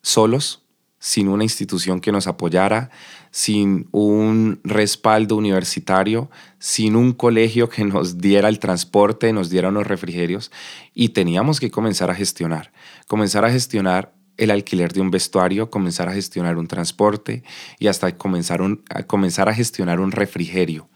solos, 0.00 0.64
sin 0.98 1.28
una 1.28 1.44
institución 1.44 2.00
que 2.00 2.12
nos 2.12 2.26
apoyara, 2.26 2.90
sin 3.30 3.88
un 3.92 4.60
respaldo 4.64 5.36
universitario, 5.36 6.30
sin 6.58 6.96
un 6.96 7.12
colegio 7.12 7.68
que 7.68 7.84
nos 7.84 8.18
diera 8.18 8.48
el 8.48 8.58
transporte, 8.58 9.32
nos 9.32 9.50
diera 9.50 9.68
unos 9.68 9.86
refrigerios 9.86 10.50
y 10.94 11.10
teníamos 11.10 11.60
que 11.60 11.70
comenzar 11.70 12.10
a 12.10 12.14
gestionar, 12.14 12.72
comenzar 13.06 13.44
a 13.44 13.50
gestionar 13.50 14.12
el 14.36 14.50
alquiler 14.50 14.92
de 14.92 15.00
un 15.00 15.10
vestuario, 15.10 15.68
comenzar 15.68 16.08
a 16.08 16.14
gestionar 16.14 16.56
un 16.56 16.68
transporte 16.68 17.42
y 17.78 17.88
hasta 17.88 18.16
comenzar, 18.16 18.60
a, 18.88 19.02
comenzar 19.02 19.48
a 19.48 19.54
gestionar 19.54 20.00
un 20.00 20.12
refrigerio. 20.12 20.88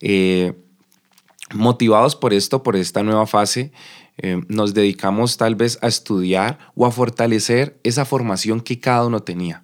Eh, 0.00 0.52
motivados 1.54 2.14
por 2.14 2.34
esto, 2.34 2.62
por 2.62 2.76
esta 2.76 3.02
nueva 3.02 3.26
fase, 3.26 3.72
eh, 4.18 4.40
nos 4.48 4.74
dedicamos 4.74 5.36
tal 5.38 5.54
vez 5.54 5.78
a 5.80 5.88
estudiar 5.88 6.58
o 6.74 6.86
a 6.86 6.92
fortalecer 6.92 7.80
esa 7.82 8.04
formación 8.04 8.60
que 8.60 8.78
cada 8.78 9.06
uno 9.06 9.20
tenía. 9.20 9.62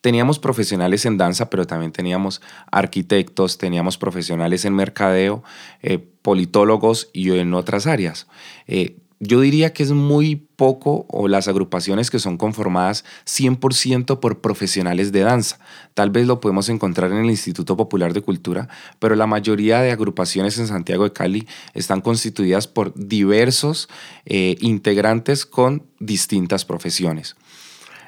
Teníamos 0.00 0.38
profesionales 0.38 1.04
en 1.06 1.16
danza, 1.16 1.50
pero 1.50 1.66
también 1.66 1.92
teníamos 1.92 2.40
arquitectos, 2.70 3.58
teníamos 3.58 3.98
profesionales 3.98 4.64
en 4.64 4.74
mercadeo, 4.74 5.42
eh, 5.82 5.98
politólogos 6.22 7.10
y 7.12 7.30
en 7.32 7.54
otras 7.54 7.86
áreas. 7.86 8.26
Eh, 8.66 8.96
yo 9.20 9.40
diría 9.40 9.72
que 9.72 9.82
es 9.82 9.90
muy 9.90 10.36
poco 10.36 11.04
o 11.08 11.26
las 11.26 11.48
agrupaciones 11.48 12.10
que 12.10 12.20
son 12.20 12.36
conformadas 12.36 13.04
100% 13.26 14.20
por 14.20 14.40
profesionales 14.40 15.10
de 15.10 15.20
danza. 15.20 15.58
Tal 15.94 16.10
vez 16.10 16.26
lo 16.26 16.40
podemos 16.40 16.68
encontrar 16.68 17.10
en 17.10 17.18
el 17.18 17.30
Instituto 17.30 17.76
Popular 17.76 18.12
de 18.12 18.20
Cultura, 18.20 18.68
pero 19.00 19.16
la 19.16 19.26
mayoría 19.26 19.80
de 19.80 19.90
agrupaciones 19.90 20.56
en 20.58 20.68
Santiago 20.68 21.02
de 21.02 21.12
Cali 21.12 21.48
están 21.74 22.00
constituidas 22.00 22.68
por 22.68 22.94
diversos 22.94 23.88
eh, 24.24 24.56
integrantes 24.60 25.44
con 25.46 25.82
distintas 25.98 26.64
profesiones. 26.64 27.34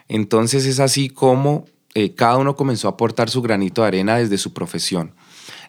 Entonces 0.07 0.65
es 0.67 0.79
así 0.79 1.09
como 1.09 1.67
eh, 1.95 2.15
cada 2.15 2.37
uno 2.37 2.55
comenzó 2.55 2.87
a 2.87 2.93
aportar 2.93 3.31
su 3.31 3.43
granito 3.43 3.83
de 3.83 3.89
arena 3.89 4.17
desde 4.17 4.39
su 4.39 4.53
profesión. 4.53 5.13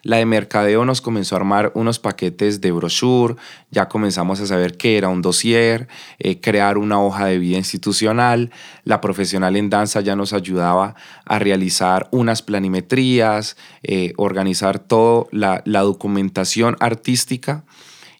La 0.04 0.16
de 0.16 0.26
mercadeo 0.26 0.84
nos 0.84 1.00
comenzó 1.00 1.34
a 1.34 1.38
armar 1.38 1.72
unos 1.74 1.98
paquetes 1.98 2.60
de 2.60 2.72
brochure, 2.72 3.36
ya 3.70 3.88
comenzamos 3.88 4.40
a 4.40 4.46
saber 4.46 4.76
qué 4.76 4.98
era 4.98 5.08
un 5.08 5.22
dossier, 5.22 5.88
eh, 6.18 6.40
crear 6.40 6.76
una 6.78 7.00
hoja 7.00 7.26
de 7.26 7.38
vida 7.38 7.56
institucional. 7.56 8.50
La 8.84 9.00
profesional 9.00 9.56
en 9.56 9.70
danza 9.70 10.00
ya 10.00 10.16
nos 10.16 10.32
ayudaba 10.32 10.94
a 11.24 11.38
realizar 11.38 12.08
unas 12.10 12.42
planimetrías, 12.42 13.56
eh, 13.82 14.12
organizar 14.16 14.80
toda 14.80 15.26
la, 15.30 15.62
documentación 15.64 16.76
artística 16.80 17.64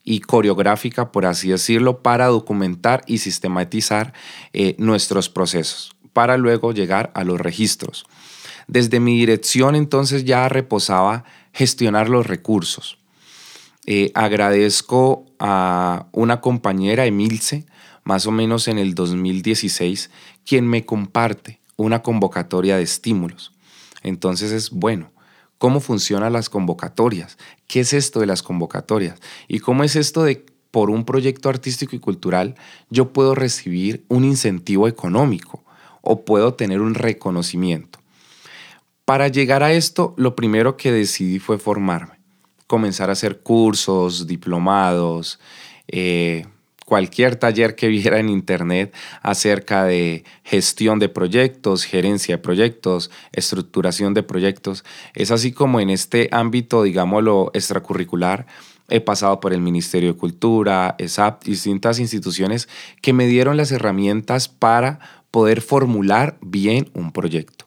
y 0.04 0.20
coreográfica, 0.20 1.12
por 1.12 1.26
así 1.26 1.50
decirlo, 1.50 2.02
para 2.02 2.26
documentar 2.26 3.02
y 3.06 3.18
sistematizar 3.18 4.12
nuestros 4.78 5.28
procesos, 5.28 5.94
para 6.12 6.36
luego 6.36 6.72
llegar 6.72 7.10
a 7.14 7.24
los 7.24 7.40
registros. 7.40 8.06
Desde 8.66 9.00
mi 9.00 9.18
dirección 9.18 9.74
entonces 9.74 10.24
ya 10.24 10.48
reposaba 10.48 11.24
gestionar 11.52 12.08
los 12.08 12.26
recursos. 12.26 12.98
Eh, 13.86 14.12
agradezco 14.14 15.26
a 15.38 16.06
una 16.12 16.40
compañera, 16.40 17.06
Emilce, 17.06 17.66
más 18.04 18.26
o 18.26 18.30
menos 18.30 18.68
en 18.68 18.78
el 18.78 18.94
2016, 18.94 20.10
quien 20.44 20.66
me 20.66 20.84
comparte 20.84 21.60
una 21.76 22.02
convocatoria 22.02 22.76
de 22.76 22.82
estímulos. 22.82 23.52
Entonces 24.02 24.52
es 24.52 24.70
bueno. 24.70 25.10
¿Cómo 25.58 25.78
funcionan 25.78 26.32
las 26.32 26.48
convocatorias? 26.48 27.38
¿Qué 27.68 27.80
es 27.80 27.92
esto 27.92 28.18
de 28.18 28.26
las 28.26 28.42
convocatorias? 28.42 29.20
¿Y 29.46 29.60
cómo 29.60 29.84
es 29.84 29.94
esto 29.94 30.24
de 30.24 30.44
por 30.72 30.90
un 30.90 31.04
proyecto 31.04 31.48
artístico 31.48 31.94
y 31.94 32.00
cultural 32.00 32.56
yo 32.90 33.12
puedo 33.12 33.36
recibir 33.36 34.04
un 34.08 34.24
incentivo 34.24 34.88
económico 34.88 35.62
o 36.02 36.24
puedo 36.24 36.54
tener 36.54 36.80
un 36.80 36.94
reconocimiento? 36.94 37.98
Para 39.04 39.28
llegar 39.28 39.62
a 39.62 39.72
esto, 39.72 40.14
lo 40.16 40.36
primero 40.36 40.76
que 40.76 40.92
decidí 40.92 41.38
fue 41.38 41.58
formarme, 41.58 42.20
comenzar 42.66 43.08
a 43.08 43.14
hacer 43.14 43.40
cursos, 43.40 44.26
diplomados, 44.26 45.40
eh, 45.88 46.46
cualquier 46.86 47.36
taller 47.36 47.74
que 47.74 47.88
viera 47.96 48.20
en 48.20 48.28
internet 48.28 48.94
acerca 49.22 49.84
de 49.84 50.24
gestión 50.44 50.98
de 50.98 51.08
proyectos, 51.08 51.84
gerencia 51.84 52.36
de 52.36 52.42
proyectos, 52.42 53.10
estructuración 53.32 54.14
de 54.14 54.22
proyectos. 54.22 54.84
Es 55.14 55.30
así 55.30 55.52
como 55.52 55.80
en 55.80 55.90
este 55.90 56.28
ámbito, 56.30 56.82
digámoslo, 56.82 57.50
extracurricular, 57.54 58.46
he 58.88 59.00
pasado 59.00 59.40
por 59.40 59.52
el 59.52 59.60
Ministerio 59.60 60.12
de 60.12 60.18
Cultura, 60.18 60.94
ESAP, 60.98 61.44
distintas 61.44 61.98
instituciones 61.98 62.68
que 63.00 63.12
me 63.12 63.26
dieron 63.26 63.56
las 63.56 63.72
herramientas 63.72 64.48
para 64.48 65.21
poder 65.32 65.62
formular 65.62 66.38
bien 66.40 66.88
un 66.94 67.10
proyecto. 67.10 67.66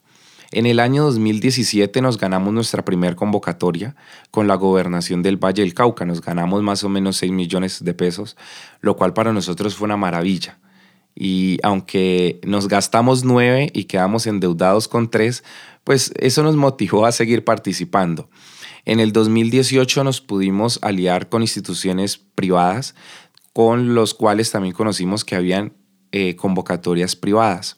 En 0.51 0.65
el 0.65 0.79
año 0.79 1.03
2017 1.03 1.99
nos 2.01 2.17
ganamos 2.17 2.53
nuestra 2.53 2.85
primera 2.85 3.15
convocatoria 3.17 3.97
con 4.31 4.47
la 4.47 4.55
gobernación 4.55 5.21
del 5.21 5.35
Valle 5.35 5.63
del 5.63 5.73
Cauca. 5.73 6.05
Nos 6.05 6.21
ganamos 6.21 6.63
más 6.63 6.85
o 6.85 6.89
menos 6.89 7.17
6 7.17 7.33
millones 7.33 7.83
de 7.83 7.93
pesos, 7.93 8.37
lo 8.79 8.95
cual 8.95 9.13
para 9.13 9.33
nosotros 9.33 9.75
fue 9.75 9.85
una 9.87 9.97
maravilla. 9.97 10.59
Y 11.13 11.59
aunque 11.63 12.39
nos 12.45 12.67
gastamos 12.67 13.25
9 13.25 13.71
y 13.73 13.85
quedamos 13.85 14.27
endeudados 14.27 14.87
con 14.87 15.09
3, 15.09 15.43
pues 15.83 16.13
eso 16.17 16.43
nos 16.43 16.55
motivó 16.55 17.05
a 17.05 17.11
seguir 17.11 17.43
participando. 17.43 18.29
En 18.85 18.99
el 18.99 19.11
2018 19.11 20.03
nos 20.03 20.21
pudimos 20.21 20.79
aliar 20.83 21.27
con 21.27 21.41
instituciones 21.41 22.17
privadas, 22.17 22.95
con 23.51 23.95
los 23.95 24.13
cuales 24.13 24.51
también 24.51 24.75
conocimos 24.75 25.25
que 25.25 25.35
habían 25.35 25.73
eh, 26.17 26.37
convocatorias 26.37 27.13
privadas. 27.13 27.75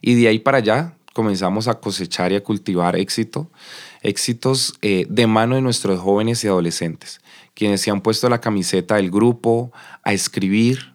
Y 0.00 0.14
de 0.14 0.28
ahí 0.28 0.38
para 0.38 0.56
allá 0.56 0.94
comenzamos 1.12 1.68
a 1.68 1.74
cosechar 1.74 2.32
y 2.32 2.36
a 2.36 2.42
cultivar 2.42 2.96
éxito, 2.96 3.50
éxitos 4.00 4.72
eh, 4.80 5.04
de 5.10 5.26
mano 5.26 5.54
de 5.54 5.60
nuestros 5.60 6.00
jóvenes 6.00 6.42
y 6.42 6.46
adolescentes, 6.46 7.20
quienes 7.52 7.82
se 7.82 7.90
han 7.90 8.00
puesto 8.00 8.30
la 8.30 8.40
camiseta 8.40 8.96
del 8.96 9.10
grupo 9.10 9.70
a 10.02 10.14
escribir, 10.14 10.94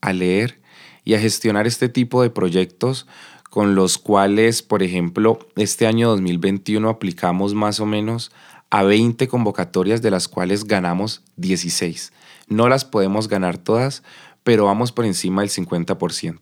a 0.00 0.14
leer 0.14 0.58
y 1.04 1.12
a 1.12 1.20
gestionar 1.20 1.66
este 1.66 1.90
tipo 1.90 2.22
de 2.22 2.30
proyectos 2.30 3.06
con 3.50 3.74
los 3.74 3.98
cuales, 3.98 4.62
por 4.62 4.82
ejemplo, 4.82 5.38
este 5.54 5.86
año 5.86 6.08
2021 6.08 6.88
aplicamos 6.88 7.52
más 7.52 7.78
o 7.78 7.84
menos 7.84 8.32
a 8.70 8.84
20 8.84 9.28
convocatorias 9.28 10.00
de 10.00 10.10
las 10.10 10.28
cuales 10.28 10.64
ganamos 10.64 11.20
16. 11.36 12.10
No 12.48 12.70
las 12.70 12.86
podemos 12.86 13.28
ganar 13.28 13.58
todas, 13.58 14.02
pero 14.46 14.66
vamos 14.66 14.92
por 14.92 15.04
encima 15.04 15.42
del 15.42 15.50
50%, 15.50 16.38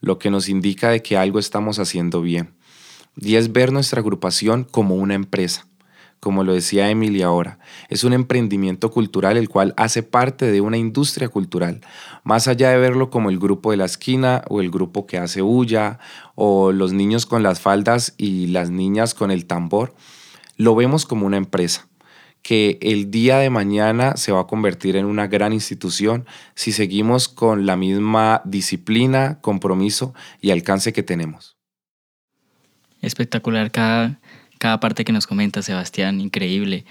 lo 0.00 0.18
que 0.18 0.28
nos 0.28 0.48
indica 0.48 0.90
de 0.90 1.02
que 1.02 1.16
algo 1.16 1.38
estamos 1.38 1.78
haciendo 1.78 2.20
bien. 2.20 2.52
Y 3.16 3.36
es 3.36 3.52
ver 3.52 3.70
nuestra 3.70 4.00
agrupación 4.00 4.64
como 4.68 4.96
una 4.96 5.14
empresa. 5.14 5.68
Como 6.18 6.42
lo 6.42 6.52
decía 6.52 6.90
Emily 6.90 7.22
ahora, 7.22 7.60
es 7.88 8.02
un 8.02 8.12
emprendimiento 8.12 8.90
cultural 8.90 9.36
el 9.36 9.48
cual 9.48 9.72
hace 9.76 10.02
parte 10.02 10.50
de 10.50 10.62
una 10.62 10.78
industria 10.78 11.28
cultural, 11.28 11.80
más 12.24 12.48
allá 12.48 12.70
de 12.70 12.78
verlo 12.78 13.08
como 13.08 13.30
el 13.30 13.38
grupo 13.38 13.70
de 13.70 13.76
la 13.76 13.84
esquina 13.84 14.42
o 14.48 14.60
el 14.60 14.72
grupo 14.72 15.06
que 15.06 15.18
hace 15.18 15.40
huya 15.40 16.00
o 16.34 16.72
los 16.72 16.92
niños 16.92 17.24
con 17.24 17.44
las 17.44 17.60
faldas 17.60 18.14
y 18.16 18.48
las 18.48 18.70
niñas 18.70 19.14
con 19.14 19.30
el 19.30 19.46
tambor, 19.46 19.94
lo 20.56 20.74
vemos 20.74 21.06
como 21.06 21.24
una 21.24 21.36
empresa 21.36 21.86
que 22.44 22.78
el 22.82 23.10
día 23.10 23.38
de 23.38 23.48
mañana 23.48 24.18
se 24.18 24.30
va 24.30 24.42
a 24.42 24.46
convertir 24.46 24.96
en 24.96 25.06
una 25.06 25.26
gran 25.26 25.54
institución 25.54 26.26
si 26.54 26.72
seguimos 26.72 27.26
con 27.26 27.64
la 27.64 27.74
misma 27.74 28.42
disciplina, 28.44 29.40
compromiso 29.40 30.12
y 30.42 30.50
alcance 30.50 30.92
que 30.92 31.02
tenemos. 31.02 31.56
Espectacular 33.00 33.70
cada, 33.70 34.20
cada 34.58 34.78
parte 34.78 35.06
que 35.06 35.12
nos 35.12 35.26
comenta 35.26 35.62
Sebastián, 35.62 36.20
increíble. 36.20 36.84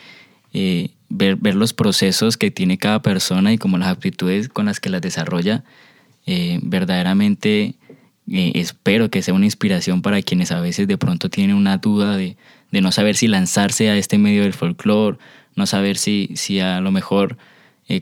Eh, 0.53 0.89
ver, 1.09 1.35
ver, 1.35 1.53
los 1.53 1.73
procesos 1.73 2.35
que 2.35 2.49
tiene 2.49 2.79
cada 2.79 3.03
persona 3.03 3.53
y 3.53 3.59
como 3.59 3.77
las 3.77 3.89
aptitudes 3.89 4.49
con 4.49 4.65
las 4.65 4.79
que 4.79 4.89
las 4.89 5.01
desarrolla, 5.01 5.63
eh, 6.25 6.59
verdaderamente 6.63 7.75
eh, 8.31 8.53
espero 8.55 9.11
que 9.11 9.21
sea 9.21 9.35
una 9.35 9.45
inspiración 9.45 10.01
para 10.01 10.23
quienes 10.23 10.51
a 10.51 10.61
veces 10.61 10.87
de 10.87 10.97
pronto 10.97 11.29
tienen 11.29 11.55
una 11.55 11.77
duda 11.77 12.17
de, 12.17 12.37
de 12.71 12.81
no 12.81 12.91
saber 12.91 13.15
si 13.15 13.27
lanzarse 13.27 13.91
a 13.91 13.97
este 13.97 14.17
medio 14.17 14.41
del 14.41 14.53
folclore, 14.53 15.19
no 15.55 15.65
saber 15.65 15.97
si, 15.97 16.29
si 16.35 16.59
a 16.59 16.81
lo 16.81 16.91
mejor 16.91 17.37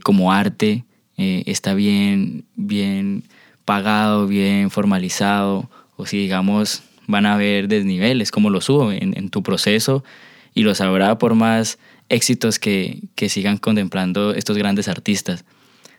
como 0.03 0.31
arte 0.31 0.85
está 1.17 1.73
bien, 1.73 2.45
bien 2.55 3.23
pagado, 3.65 4.27
bien 4.27 4.69
formalizado, 4.69 5.69
o 5.97 6.05
si 6.05 6.17
digamos 6.17 6.83
van 7.07 7.25
a 7.25 7.33
haber 7.33 7.67
desniveles, 7.67 8.31
como 8.31 8.49
lo 8.49 8.61
subo 8.61 8.91
en, 8.91 9.29
tu 9.29 9.43
proceso 9.43 10.03
y 10.53 10.63
lo 10.63 10.73
sabrá 10.75 11.17
por 11.17 11.35
más 11.35 11.77
éxitos 12.09 12.59
que, 12.59 13.03
que, 13.15 13.29
sigan 13.29 13.57
contemplando 13.57 14.33
estos 14.33 14.57
grandes 14.57 14.87
artistas. 14.87 15.45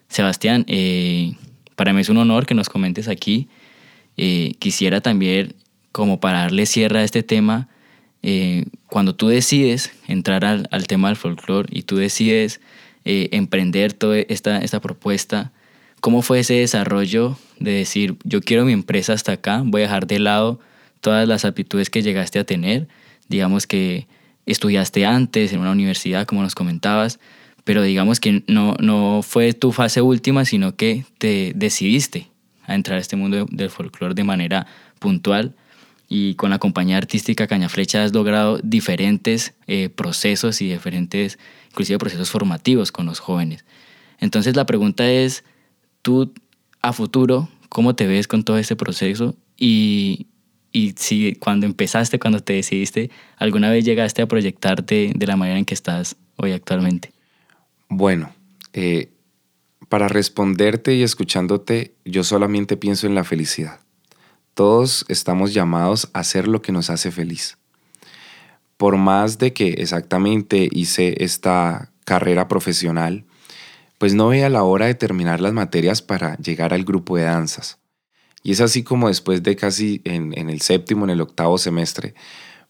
Sebastián, 0.09 0.65
eh, 0.69 1.35
para 1.77 1.93
mí 1.93 2.01
es 2.01 2.09
un 2.09 2.19
honor 2.19 2.47
que 2.47 2.55
nos 2.55 2.69
comentes 2.69 3.09
aquí. 3.09 3.49
Eh, 4.17 4.55
quisiera 4.59 5.01
también, 5.01 5.55
como 5.91 6.21
para 6.21 6.41
darle 6.41 6.67
cierre 6.67 6.99
a 6.99 7.05
este 7.05 7.23
tema, 7.23 7.69
eh, 8.23 8.67
cuando 8.87 9.15
tú 9.15 9.29
decides 9.29 9.93
entrar 10.07 10.45
al, 10.45 10.69
al 10.71 10.87
tema 10.87 11.09
del 11.09 11.17
folclore 11.17 11.69
y 11.73 11.83
tú 11.83 11.97
decides 11.97 12.61
emprender 13.05 13.93
toda 13.95 14.19
esta, 14.19 14.59
esta 14.59 14.81
propuesta, 14.81 15.51
¿cómo 16.01 16.23
fue 16.23 16.39
ese 16.39 16.55
desarrollo 16.55 17.37
de 17.59 17.73
decir, 17.73 18.17
yo 18.23 18.41
quiero 18.41 18.65
mi 18.65 18.73
empresa 18.73 19.13
hasta 19.13 19.33
acá, 19.33 19.63
voy 19.65 19.83
a 19.83 19.85
dejar 19.87 20.07
de 20.07 20.21
lado 20.21 20.61
todas 21.01 21.27
las 21.27 21.45
aptitudes 21.45 21.91
que 21.91 22.03
llegaste 22.03 22.39
a 22.39 22.45
tener, 22.45 22.87
digamos 23.29 23.67
que 23.67 24.07
estudiaste 24.47 25.07
antes 25.07 25.53
en 25.53 25.61
una 25.61 25.73
universidad, 25.73 26.27
como 26.27 26.43
nos 26.43 26.55
comentabas, 26.55 27.19
pero 27.65 27.83
digamos 27.83 28.21
que 28.21 28.43
no, 28.47 28.75
no 28.81 29.21
fue 29.23 29.53
tu 29.53 29.73
fase 29.73 30.01
última, 30.01 30.45
sino 30.45 30.77
que 30.77 31.05
te 31.19 31.53
decidiste 31.55 32.29
a 32.65 32.75
entrar 32.75 32.99
a 32.99 33.01
este 33.01 33.17
mundo 33.17 33.47
del 33.51 33.71
folclore 33.71 34.15
de 34.15 34.25
manera 34.25 34.67
puntual 34.99 35.55
y 36.15 36.35
con 36.35 36.51
la 36.51 36.59
compañía 36.59 36.99
artística 36.99 37.47
Cañaflecha 37.47 38.05
has 38.05 38.13
logrado 38.13 38.61
diferentes 38.63 39.55
eh, 39.67 39.89
procesos 39.89 40.61
y 40.61 40.69
diferentes, 40.69 41.39
inclusive 41.71 41.99
procesos 41.99 42.31
formativos 42.31 42.93
con 42.93 43.07
los 43.07 43.19
jóvenes. 43.19 43.65
Entonces 44.19 44.55
la 44.55 44.67
pregunta 44.67 45.11
es, 45.11 45.43
tú 46.03 46.35
a 46.83 46.93
futuro, 46.93 47.49
¿cómo 47.71 47.95
te 47.95 48.07
ves 48.07 48.29
con 48.29 48.45
todo 48.45 48.59
este 48.59 48.77
proceso? 48.77 49.35
Y, 49.57 50.27
y 50.71 50.93
si 50.99 51.35
cuando 51.37 51.65
empezaste, 51.65 52.19
cuando 52.19 52.41
te 52.41 52.53
decidiste, 52.53 53.11
alguna 53.39 53.71
vez 53.71 53.87
llegaste 53.87 54.21
a 54.21 54.27
proyectarte 54.27 55.13
de 55.17 55.27
la 55.27 55.37
manera 55.37 55.59
en 55.59 55.65
que 55.65 55.73
estás 55.73 56.17
hoy 56.37 56.53
actualmente. 56.53 57.11
Bueno, 57.89 58.35
eh, 58.75 59.09
para 59.89 60.09
responderte 60.09 60.95
y 60.95 61.05
escuchándote, 61.05 61.95
yo 62.05 62.23
solamente 62.23 62.77
pienso 62.77 63.07
en 63.07 63.15
la 63.15 63.25
felicidad. 63.25 63.81
Todos 64.55 65.07
estamos 65.09 65.55
llamados 65.55 66.11
a 66.13 66.21
hacer 66.21 66.47
lo 66.47 66.61
que 66.61 66.73
nos 66.73 66.91
hace 66.91 67.11
feliz. 67.11 67.57
Por 68.77 68.99
más 68.99 69.39
de 69.39 69.53
que 69.53 69.69
exactamente 69.79 70.69
hice 70.71 71.25
esta 71.25 71.91
carrera 72.05 72.49
profesional, 72.49 73.25
pues 73.97 74.15
no 74.15 74.29
veía 74.29 74.51
la 74.51 74.65
hora 74.65 74.87
de 74.87 74.95
terminar 74.95 75.41
las 75.41 75.53
materias 75.53 76.03
para 76.03 76.37
llegar 76.37 76.75
al 76.75 76.85
grupo 76.85 77.17
de 77.17 77.23
danzas. 77.23 77.79
Y 78.43 78.53
es 78.53 78.61
así 78.61 78.83
como 78.83 79.09
después 79.09 79.43
de 79.43 79.57
casi 79.57 80.03
en, 80.05 80.51
el 80.51 80.61
séptimo, 80.61 81.05
en 81.05 81.11
el 81.11 81.21
octavo 81.21 81.57
semestre, 81.57 82.15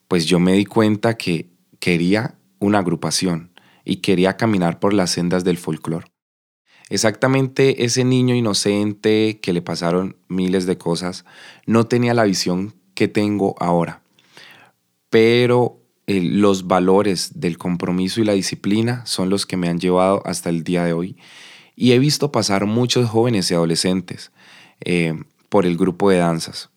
pues 0.07 0.27
yo 0.27 0.39
me 0.39 0.53
di 0.53 0.67
cuenta 0.67 1.17
que 1.17 1.49
quería 1.81 2.37
una 2.59 2.79
agrupación 2.79 3.51
y 3.85 3.97
quería 3.97 4.37
caminar 4.37 4.79
por 4.79 4.93
las 4.93 5.11
sendas 5.11 5.43
del 5.43 5.59
folclore. 5.59 6.12
Exactamente 6.93 7.87
ese 7.87 8.05
niño 8.05 8.35
inocente 8.35 9.41
que 9.41 9.55
le 9.55 9.63
pasaron 9.63 10.15
miles 10.29 10.67
de 10.67 10.77
cosas 10.77 11.25
no 11.65 11.87
tenía 11.87 12.13
la 12.13 12.25
visión 12.25 12.75
que 12.93 13.09
tengo 13.09 13.55
ahora. 13.61 14.03
Pero 15.09 15.81
eh, 16.07 16.21
los 16.21 16.67
valores 16.67 17.41
del 17.41 17.57
compromiso 17.57 18.21
y 18.21 18.25
la 18.25 18.35
disciplina 18.35 19.07
son 19.07 19.31
los 19.31 19.47
que 19.47 19.57
me 19.57 19.71
han 19.71 19.81
llevado 19.81 20.21
hasta 20.27 20.51
el 20.51 20.65
día 20.65 20.85
de 20.85 20.93
hoy. 20.93 21.17
Y 21.77 21.93
he 21.93 21.99
visto 21.99 22.31
pasar 22.31 22.67
muchos 22.67 23.09
jóvenes 23.09 23.51
y 23.51 23.55
adolescentes 23.55 24.31
eh, 24.85 25.15
por 25.49 25.65
el 25.65 25.79
grupo 25.79 26.11
de 26.11 26.19
danzas. 26.19 26.69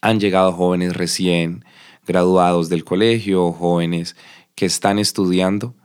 Han 0.00 0.18
llegado 0.18 0.52
jóvenes 0.52 0.96
recién 0.96 1.64
graduados 2.04 2.68
del 2.68 2.82
colegio, 2.82 3.52
jóvenes 3.52 4.16
que 4.56 4.66
están 4.66 4.98
estudiando, 4.98 5.76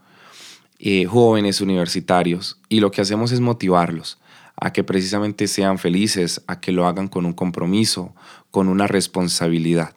eh, 0.80 1.06
jóvenes 1.06 1.62
universitarios, 1.62 2.60
y 2.70 2.80
lo 2.80 2.92
que 2.92 3.02
hacemos 3.02 3.32
es 3.32 3.40
motivarlos 3.40 4.20
a 4.56 4.72
que 4.72 4.84
precisamente 4.84 5.48
sean 5.48 5.78
felices, 5.78 6.42
a 6.48 6.60
que 6.60 6.72
lo 6.72 6.88
hagan 6.88 7.08
con 7.08 7.26
un 7.26 7.34
compromiso, 7.34 8.14
con 8.52 8.70
una 8.70 8.88
responsabilidad. 8.88 9.96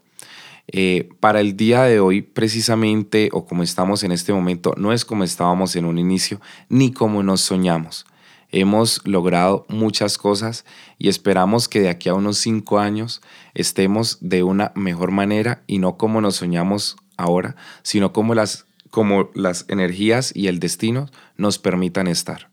Eh, 0.68 1.08
para 1.20 1.40
el 1.40 1.56
día 1.56 1.82
de 1.82 2.00
hoy, 2.00 2.22
precisamente, 2.22 3.28
o 3.32 3.46
como 3.46 3.62
estamos 3.62 4.02
en 4.02 4.12
este 4.12 4.32
momento, 4.32 4.74
no 4.76 4.92
es 4.92 5.04
como 5.04 5.24
estábamos 5.24 5.76
en 5.76 5.84
un 5.84 5.98
inicio, 5.98 6.40
ni 6.68 6.92
como 6.92 7.22
nos 7.22 7.42
soñamos. 7.42 8.06
Hemos 8.50 9.00
logrado 9.04 9.66
muchas 9.68 10.18
cosas 10.18 10.64
y 10.98 11.08
esperamos 11.08 11.68
que 11.68 11.80
de 11.80 11.88
aquí 11.88 12.08
a 12.08 12.14
unos 12.14 12.38
cinco 12.38 12.78
años 12.78 13.20
estemos 13.54 14.18
de 14.20 14.42
una 14.42 14.72
mejor 14.74 15.10
manera 15.10 15.62
y 15.66 15.78
no 15.78 15.96
como 15.96 16.20
nos 16.20 16.36
soñamos 16.36 16.96
ahora, 17.16 17.56
sino 17.82 18.12
como 18.12 18.34
las, 18.34 18.66
como 18.90 19.31
las 19.35 19.64
energías 19.68 20.33
y 20.35 20.49
el 20.49 20.59
destino 20.59 21.09
nos 21.37 21.59
permitan 21.59 22.07
estar. 22.07 22.51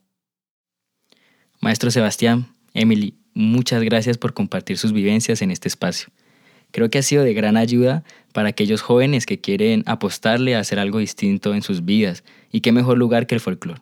Maestro 1.61 1.91
Sebastián, 1.91 2.47
Emily, 2.73 3.15
muchas 3.33 3.81
gracias 3.83 4.17
por 4.17 4.33
compartir 4.33 4.77
sus 4.77 4.91
vivencias 4.91 5.41
en 5.41 5.51
este 5.51 5.67
espacio. 5.67 6.09
Creo 6.71 6.89
que 6.89 6.97
ha 6.97 7.03
sido 7.03 7.23
de 7.23 7.33
gran 7.33 7.55
ayuda 7.55 8.03
para 8.33 8.49
aquellos 8.49 8.81
jóvenes 8.81 9.25
que 9.25 9.39
quieren 9.39 9.83
apostarle 9.85 10.55
a 10.55 10.59
hacer 10.59 10.79
algo 10.79 10.99
distinto 10.99 11.53
en 11.53 11.61
sus 11.61 11.85
vidas 11.85 12.23
y 12.51 12.61
qué 12.61 12.71
mejor 12.71 12.97
lugar 12.97 13.27
que 13.27 13.35
el 13.35 13.41
folclore. 13.41 13.81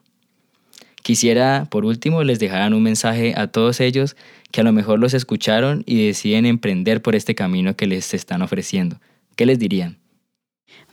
Quisiera, 1.02 1.68
por 1.72 1.86
último, 1.86 2.24
les 2.24 2.38
dejaran 2.38 2.74
un 2.74 2.84
mensaje 2.84 3.34
a 3.36 3.48
todos 3.48 3.80
ellos 3.80 4.16
que 4.52 4.62
a 4.62 4.64
lo 4.64 4.74
mejor 4.74 5.00
los 5.00 5.14
escucharon 5.14 5.84
y 5.88 6.06
deciden 6.06 6.46
emprender 6.46 7.02
por 7.02 7.16
este 7.16 7.34
camino 7.34 7.76
que 7.76 7.88
les 7.88 8.14
están 8.14 8.42
ofreciendo. 8.42 9.00
¿Qué 9.36 9.46
les 9.46 9.58
dirían? 9.58 10.01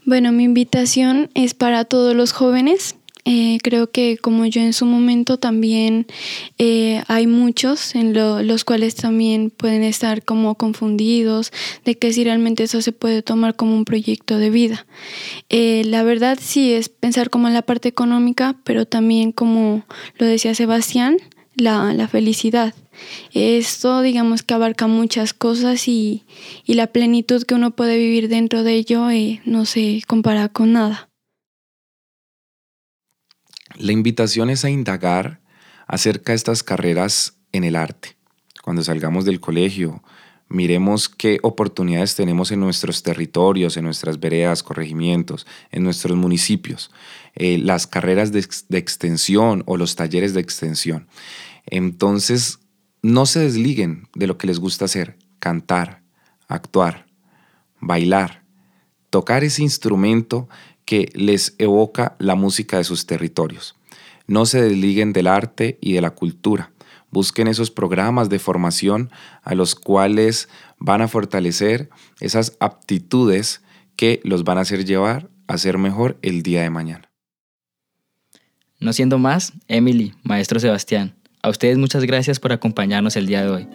Bueno, 0.09 0.33
mi 0.33 0.45
invitación 0.45 1.29
es 1.35 1.53
para 1.53 1.85
todos 1.85 2.17
los 2.17 2.33
jóvenes 2.33 2.97
eh, 3.27 3.59
creo 3.63 3.91
que 3.91 4.17
como 4.17 4.47
yo 4.47 4.63
en 4.63 4.73
su 4.73 4.87
momento 4.87 5.37
también 5.39 6.07
eh, 6.57 7.03
hay 7.09 7.27
muchos 7.27 7.95
en 7.95 8.15
los 8.15 8.65
cuales 8.65 8.95
también 8.95 9.51
pueden 9.51 9.83
estar 9.83 10.25
como 10.25 10.55
confundidos 10.55 11.53
de 11.85 11.99
que 11.99 12.11
si 12.15 12.25
realmente 12.25 12.63
eso 12.63 12.81
se 12.81 12.93
puede 12.93 13.21
tomar 13.21 13.55
como 13.55 13.77
un 13.77 13.85
proyecto 13.85 14.39
de 14.39 14.49
vida. 14.49 14.87
Eh, 15.51 15.83
la 15.85 16.05
verdad 16.05 16.39
sí 16.41 16.73
es 16.73 16.89
pensar 16.89 17.29
como 17.29 17.47
en 17.47 17.53
la 17.53 17.61
parte 17.61 17.91
económica, 17.91 18.57
pero 18.65 18.87
también 18.87 19.31
como 19.33 19.85
lo 20.17 20.25
decía 20.25 20.55
Sebastián, 20.55 21.19
la, 21.61 21.93
la 21.95 22.09
felicidad. 22.09 22.75
Esto 23.33 24.03
digamos 24.03 24.43
que 24.43 24.55
abarca 24.55 24.87
muchas 24.87 25.33
cosas 25.33 25.89
y, 25.89 26.25
y, 26.65 26.75
la 26.75 26.89
plenitud 26.89 27.45
que 27.45 27.55
uno 27.55 27.71
puede 27.71 27.97
vivir 27.97 28.29
dentro 28.29 28.65
de 28.65 28.75
ello 28.75 29.07
no 29.45 29.65
se 29.65 30.03
compara 30.07 30.49
con 30.49 30.73
nada. 30.73 31.09
La 33.77 33.93
invitación 33.93 34.51
es 34.51 34.65
a 34.65 34.71
indagar 34.71 35.41
acerca 35.87 36.33
de 36.33 36.37
estas 36.37 36.63
carreras 36.63 37.39
en 37.53 37.65
el 37.65 37.77
arte. 37.77 38.17
Cuando 38.63 38.83
salgamos 38.83 39.25
del 39.25 39.41
colegio, 39.41 40.03
miremos 40.49 41.09
qué 41.09 41.39
oportunidades 41.43 42.15
tenemos 42.15 42.51
en 42.51 42.61
nuestros 42.61 43.03
territorios, 43.03 43.77
en 43.77 43.85
nuestras 43.85 44.19
veredas, 44.19 44.63
corregimientos, 44.63 45.47
en 45.71 45.85
nuestros 45.85 46.17
municipios, 46.17 46.91
eh, 47.35 47.59
las 47.59 47.87
carreras 47.87 48.33
de, 48.33 48.47
de 48.69 48.79
extensión 48.79 49.63
o 49.67 49.77
los 49.77 49.95
talleres 49.95 50.35
de 50.35 50.41
extensión. 50.41 51.07
Entonces, 51.71 52.61
no 53.03 53.27
se 53.27 53.41
desliguen 53.41 54.09
de 54.15 54.27
lo 54.27 54.39
que 54.39 54.47
les 54.47 54.59
gusta 54.59 54.87
hacer, 54.87 55.17
cantar, 55.39 56.03
actuar, 56.49 57.07
bailar, 57.81 58.43
tocar 59.11 59.45
ese 59.45 59.63
instrumento 59.63 60.49
que 60.85 61.11
les 61.15 61.55
evoca 61.59 62.17
la 62.19 62.35
música 62.35 62.79
de 62.79 62.85
sus 62.85 63.07
territorios. 63.07 63.77
No 64.27 64.47
se 64.47 64.61
desliguen 64.63 65.13
del 65.13 65.27
arte 65.27 65.79
y 65.81 65.93
de 65.93 66.01
la 66.01 66.11
cultura. 66.11 66.73
Busquen 67.11 67.49
esos 67.49 67.71
programas 67.71 68.29
de 68.29 68.39
formación 68.39 69.11
a 69.43 69.55
los 69.55 69.75
cuales 69.75 70.49
van 70.79 71.01
a 71.01 71.09
fortalecer 71.09 71.89
esas 72.21 72.57
aptitudes 72.61 73.63
que 73.97 74.21
los 74.25 74.45
van 74.45 74.59
a 74.59 74.63
hacer 74.63 74.85
llevar 74.85 75.31
a 75.47 75.59
ser 75.59 75.79
mejor 75.79 76.19
el 76.23 76.43
día 76.43 76.63
de 76.63 76.71
mañana. 76.71 77.11
No 78.81 78.93
siendo 78.93 79.19
más, 79.19 79.53
Emily, 79.67 80.15
maestro 80.23 80.61
Sebastián, 80.61 81.17
a 81.43 81.49
ustedes 81.49 81.79
muchas 81.79 82.05
gracias 82.05 82.41
por 82.41 82.53
acompañarnos 82.53 83.17
el 83.17 83.27
día 83.27 83.43
de 83.43 83.51
hoy. 83.51 83.69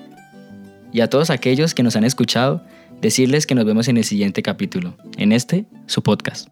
Y 0.91 1.01
a 1.01 1.09
todos 1.09 1.29
aquellos 1.29 1.73
que 1.73 1.83
nos 1.83 1.95
han 1.95 2.03
escuchado, 2.03 2.61
Decirles 3.03 3.45
que 3.45 3.53
nos 3.53 3.65
vemos 3.65 3.89
en 3.89 3.97
el 3.97 4.05
siguiente 4.05 4.41
capítulo, 4.41 4.95
en 5.17 5.33
este, 5.33 5.65
su 5.87 6.01
podcast. 6.01 6.47